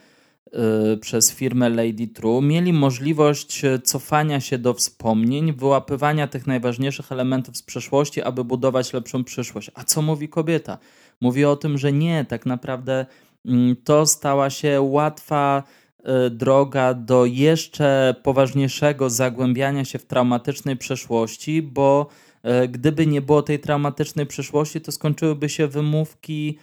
przez 1.01 1.31
firmę 1.31 1.69
Lady 1.69 2.07
True 2.07 2.41
mieli 2.41 2.73
możliwość 2.73 3.61
cofania 3.83 4.39
się 4.39 4.57
do 4.57 4.73
wspomnień, 4.73 5.53
wyłapywania 5.53 6.27
tych 6.27 6.47
najważniejszych 6.47 7.11
elementów 7.11 7.57
z 7.57 7.63
przeszłości, 7.63 8.21
aby 8.21 8.43
budować 8.43 8.93
lepszą 8.93 9.23
przyszłość. 9.23 9.71
A 9.73 9.83
co 9.83 10.01
mówi 10.01 10.29
kobieta? 10.29 10.77
Mówi 11.21 11.45
o 11.45 11.55
tym, 11.55 11.77
że 11.77 11.93
nie, 11.93 12.25
tak 12.25 12.45
naprawdę 12.45 13.05
mm, 13.45 13.75
to 13.83 14.05
stała 14.05 14.49
się 14.49 14.81
łatwa 14.81 15.63
y, 15.99 16.29
droga 16.29 16.93
do 16.93 17.25
jeszcze 17.25 18.15
poważniejszego 18.23 19.09
zagłębiania 19.09 19.85
się 19.85 19.99
w 19.99 20.05
traumatycznej 20.05 20.77
przeszłości, 20.77 21.61
bo 21.61 22.07
y, 22.63 22.67
gdyby 22.67 23.07
nie 23.07 23.21
było 23.21 23.41
tej 23.41 23.59
traumatycznej 23.59 24.25
przeszłości, 24.25 24.81
to 24.81 24.91
skończyłyby 24.91 25.49
się 25.49 25.67
wymówki 25.67 26.57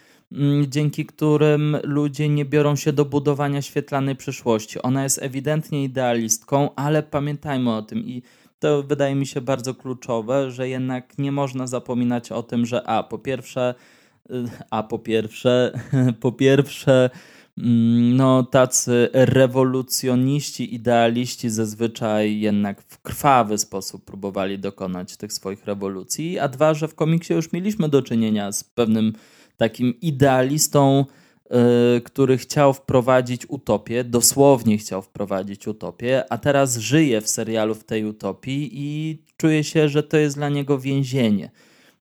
dzięki 0.68 1.06
którym 1.06 1.76
ludzie 1.82 2.28
nie 2.28 2.44
biorą 2.44 2.76
się 2.76 2.92
do 2.92 3.04
budowania 3.04 3.62
świetlanej 3.62 4.16
przyszłości. 4.16 4.82
Ona 4.82 5.02
jest 5.02 5.22
ewidentnie 5.22 5.84
idealistką, 5.84 6.74
ale 6.74 7.02
pamiętajmy 7.02 7.76
o 7.76 7.82
tym 7.82 7.98
i 7.98 8.22
to 8.58 8.82
wydaje 8.82 9.14
mi 9.14 9.26
się 9.26 9.40
bardzo 9.40 9.74
kluczowe, 9.74 10.50
że 10.50 10.68
jednak 10.68 11.18
nie 11.18 11.32
można 11.32 11.66
zapominać 11.66 12.32
o 12.32 12.42
tym, 12.42 12.66
że 12.66 12.86
a 12.86 13.02
po 13.02 13.18
pierwsze, 13.18 13.74
y, 14.30 14.48
a 14.70 14.82
po 14.82 14.98
pierwsze, 14.98 15.80
po 16.20 16.32
pierwsze, 16.32 17.10
mm, 17.58 18.16
no 18.16 18.42
tacy 18.42 19.08
rewolucjoniści, 19.12 20.74
idealiści 20.74 21.50
zazwyczaj 21.50 22.40
jednak 22.40 22.82
w 22.82 23.02
krwawy 23.02 23.58
sposób 23.58 24.04
próbowali 24.04 24.58
dokonać 24.58 25.16
tych 25.16 25.32
swoich 25.32 25.64
rewolucji, 25.64 26.38
a 26.38 26.48
dwa, 26.48 26.74
że 26.74 26.88
w 26.88 26.94
komiksie 26.94 27.34
już 27.34 27.52
mieliśmy 27.52 27.88
do 27.88 28.02
czynienia 28.02 28.52
z 28.52 28.64
pewnym 28.64 29.12
takim 29.60 30.00
idealistą, 30.00 31.04
yy, 31.50 32.00
który 32.00 32.38
chciał 32.38 32.72
wprowadzić 32.74 33.46
utopię, 33.48 34.04
dosłownie 34.04 34.78
chciał 34.78 35.02
wprowadzić 35.02 35.68
utopię, 35.68 36.24
a 36.32 36.38
teraz 36.38 36.76
żyje 36.76 37.20
w 37.20 37.28
serialu 37.28 37.74
w 37.74 37.84
tej 37.84 38.04
utopii 38.04 38.70
i 38.72 39.18
czuje 39.36 39.64
się, 39.64 39.88
że 39.88 40.02
to 40.02 40.16
jest 40.16 40.36
dla 40.36 40.48
niego 40.48 40.78
więzienie. 40.78 41.50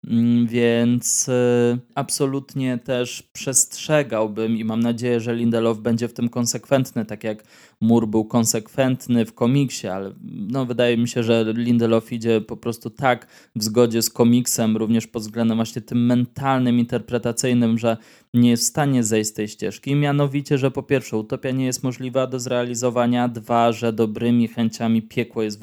Mm, 0.08 0.48
więc 0.48 1.30
y, 1.30 1.80
absolutnie 1.96 2.78
też 2.78 3.24
przestrzegałbym 3.34 4.58
i 4.58 4.64
mam 4.64 4.80
nadzieję, 4.80 5.20
że 5.20 5.36
Lindelof 5.36 5.80
będzie 5.80 6.08
w 6.08 6.14
tym 6.14 6.30
konsekwentny, 6.30 7.06
tak 7.06 7.24
jak 7.24 7.44
Mur 7.82 8.08
był 8.08 8.26
konsekwentny 8.26 9.26
w 9.26 9.34
komiksie, 9.34 9.88
ale 9.88 10.14
no, 10.24 10.66
wydaje 10.66 10.98
mi 10.98 11.08
się, 11.08 11.24
że 11.24 11.46
Lindelof 11.54 12.12
idzie 12.12 12.42
po 12.42 12.58
prostu 12.58 12.90
tak 12.90 13.28
w 13.56 13.64
zgodzie 13.64 14.02
z 14.02 14.10
komiksem, 14.10 14.78
również 14.78 15.08
pod 15.08 15.22
względem 15.22 15.58
właśnie 15.58 15.82
tym 15.82 16.06
mentalnym, 16.06 16.80
interpretacyjnym, 16.80 17.78
że 17.78 17.98
nie 18.34 18.50
jest 18.50 18.64
w 18.64 18.68
stanie 18.68 19.04
zejść 19.04 19.30
z 19.30 19.34
tej 19.34 19.48
ścieżki. 19.48 19.96
Mianowicie, 19.96 20.58
że 20.58 20.72
po 20.72 20.84
pierwsze 20.84 21.18
utopia 21.18 21.52
nie 21.52 21.66
jest 21.66 21.84
możliwa 21.84 22.28
do 22.28 22.40
zrealizowania, 22.40 23.28
dwa, 23.28 23.72
że 23.72 23.94
dobrymi 23.94 24.48
chęciami 24.48 25.02
piekło 25.02 25.44
jest 25.44 25.60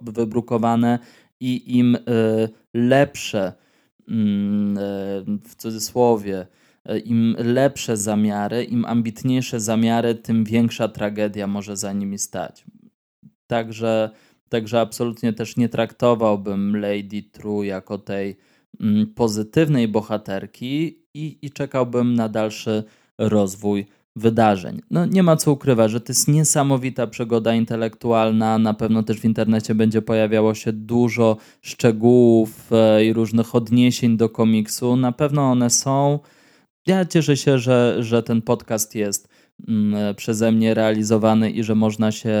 wybrukowane 0.00 0.98
i 1.40 1.78
im 1.78 1.94
y, 1.94 1.98
lepsze 2.74 3.52
Mm, 3.52 3.65
w 5.44 5.54
cudzysłowie, 5.56 6.46
e, 6.84 6.98
im 6.98 7.36
lepsze 7.38 7.96
zamiary, 7.96 8.64
im 8.64 8.84
ambitniejsze 8.84 9.60
zamiary, 9.60 10.14
tym 10.14 10.44
większa 10.44 10.88
tragedia 10.88 11.46
może 11.46 11.76
za 11.76 11.92
nimi 11.92 12.18
stać. 12.18 12.64
Także, 13.46 14.10
także 14.48 14.80
absolutnie 14.80 15.32
też 15.32 15.56
nie 15.56 15.68
traktowałbym 15.68 16.76
Lady 16.76 17.22
True 17.32 17.62
jako 17.62 17.98
tej 17.98 18.36
mm, 18.80 19.06
pozytywnej 19.14 19.88
bohaterki 19.88 21.02
i, 21.14 21.38
i 21.42 21.50
czekałbym 21.50 22.14
na 22.14 22.28
dalszy 22.28 22.84
rozwój 23.18 23.86
wydarzeń. 24.16 24.82
No 24.90 25.06
nie 25.06 25.22
ma 25.22 25.36
co 25.36 25.52
ukrywać, 25.52 25.90
że 25.90 26.00
to 26.00 26.12
jest 26.12 26.28
niesamowita 26.28 27.06
przygoda 27.06 27.54
intelektualna. 27.54 28.58
Na 28.58 28.74
pewno 28.74 29.02
też 29.02 29.20
w 29.20 29.24
internecie 29.24 29.74
będzie 29.74 30.02
pojawiało 30.02 30.54
się 30.54 30.72
dużo 30.72 31.36
szczegółów 31.62 32.72
e, 32.72 33.04
i 33.04 33.12
różnych 33.12 33.54
odniesień 33.54 34.16
do 34.16 34.28
komiksu. 34.28 34.96
Na 34.96 35.12
pewno 35.12 35.42
one 35.50 35.70
są. 35.70 36.18
Ja 36.86 37.04
cieszę 37.04 37.36
się, 37.36 37.58
że, 37.58 37.96
że 38.00 38.22
ten 38.22 38.42
podcast 38.42 38.94
jest 38.94 39.28
mm, 39.68 40.14
przeze 40.14 40.52
mnie 40.52 40.74
realizowany 40.74 41.50
i 41.50 41.62
że 41.62 41.74
można 41.74 42.12
się 42.12 42.34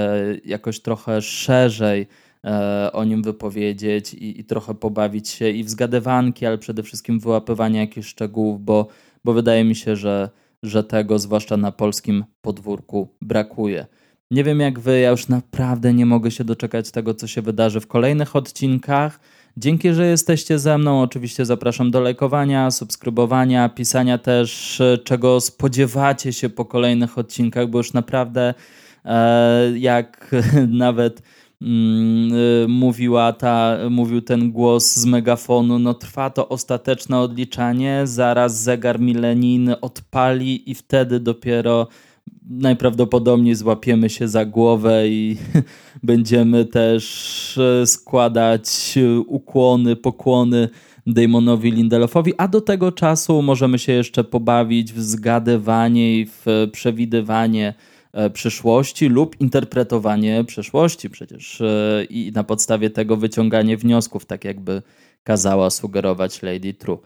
jakoś 0.44 0.80
trochę 0.80 1.22
szerzej 1.22 2.06
e, 2.44 2.90
o 2.92 3.04
nim 3.04 3.22
wypowiedzieć 3.22 4.14
i, 4.14 4.40
i 4.40 4.44
trochę 4.44 4.74
pobawić 4.74 5.28
się 5.28 5.50
i 5.50 5.64
w 5.64 5.70
zgadywanki, 5.70 6.46
ale 6.46 6.58
przede 6.58 6.82
wszystkim 6.82 7.20
wyłapywanie 7.20 7.80
jakichś 7.80 8.08
szczegółów, 8.08 8.64
bo, 8.64 8.86
bo 9.24 9.32
wydaje 9.32 9.64
mi 9.64 9.74
się, 9.74 9.96
że 9.96 10.30
że 10.62 10.84
tego, 10.84 11.18
zwłaszcza 11.18 11.56
na 11.56 11.72
polskim 11.72 12.24
podwórku, 12.40 13.08
brakuje. 13.22 13.86
Nie 14.30 14.44
wiem 14.44 14.60
jak 14.60 14.80
wy, 14.80 15.00
ja 15.00 15.10
już 15.10 15.28
naprawdę 15.28 15.94
nie 15.94 16.06
mogę 16.06 16.30
się 16.30 16.44
doczekać 16.44 16.90
tego, 16.90 17.14
co 17.14 17.26
się 17.26 17.42
wydarzy 17.42 17.80
w 17.80 17.86
kolejnych 17.86 18.36
odcinkach. 18.36 19.20
Dzięki, 19.56 19.92
że 19.92 20.06
jesteście 20.06 20.58
ze 20.58 20.78
mną. 20.78 21.02
Oczywiście 21.02 21.44
zapraszam 21.44 21.90
do 21.90 22.00
lajkowania, 22.00 22.70
subskrybowania, 22.70 23.68
pisania 23.68 24.18
też, 24.18 24.82
czego 25.04 25.40
spodziewacie 25.40 26.32
się 26.32 26.48
po 26.48 26.64
kolejnych 26.64 27.18
odcinkach, 27.18 27.66
bo 27.66 27.78
już 27.78 27.92
naprawdę 27.92 28.54
e, 29.04 29.78
jak 29.78 30.34
nawet 30.68 31.22
mówiła 32.68 33.32
ta, 33.32 33.78
mówił 33.90 34.20
ten 34.20 34.52
głos 34.52 34.94
z 34.94 35.06
megafonu, 35.06 35.78
no 35.78 35.94
trwa 35.94 36.30
to 36.30 36.48
ostateczne 36.48 37.18
odliczanie, 37.18 38.00
zaraz 38.04 38.62
zegar 38.62 39.00
milenijny 39.00 39.80
odpali 39.80 40.70
i 40.70 40.74
wtedy 40.74 41.20
dopiero 41.20 41.88
najprawdopodobniej 42.50 43.54
złapiemy 43.54 44.10
się 44.10 44.28
za 44.28 44.44
głowę 44.44 45.08
i 45.08 45.36
będziemy 46.02 46.64
też 46.64 47.58
e, 47.58 47.86
składać 47.86 48.98
ukłony, 49.26 49.96
pokłony 49.96 50.68
Damonowi 51.06 51.72
Lindelofowi, 51.72 52.32
a 52.38 52.48
do 52.48 52.60
tego 52.60 52.92
czasu 52.92 53.42
możemy 53.42 53.78
się 53.78 53.92
jeszcze 53.92 54.24
pobawić 54.24 54.92
w 54.92 55.02
zgadywanie 55.02 56.20
i 56.20 56.26
w 56.26 56.68
przewidywanie 56.72 57.74
przyszłości 58.32 59.08
lub 59.08 59.40
interpretowanie 59.40 60.44
przeszłości 60.44 61.10
przecież 61.10 61.60
e, 61.60 62.04
i 62.10 62.32
na 62.32 62.44
podstawie 62.44 62.90
tego 62.90 63.16
wyciąganie 63.16 63.76
wniosków, 63.76 64.24
tak 64.24 64.44
jakby 64.44 64.82
kazała 65.22 65.70
sugerować 65.70 66.42
Lady 66.42 66.74
True. 66.74 66.98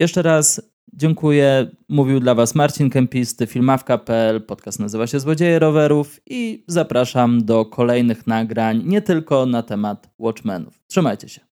Jeszcze 0.00 0.22
raz 0.22 0.62
dziękuję. 0.92 1.70
Mówił 1.88 2.20
dla 2.20 2.34
Was 2.34 2.54
Marcin 2.54 2.90
Kempisty, 2.90 3.46
filmawka.pl, 3.46 4.42
podcast 4.42 4.80
nazywa 4.80 5.06
się 5.06 5.20
Złodzieje 5.20 5.58
Rowerów 5.58 6.20
i 6.26 6.64
zapraszam 6.66 7.44
do 7.44 7.64
kolejnych 7.64 8.26
nagrań, 8.26 8.82
nie 8.84 9.02
tylko 9.02 9.46
na 9.46 9.62
temat 9.62 10.10
Watchmenów. 10.18 10.82
Trzymajcie 10.86 11.28
się. 11.28 11.49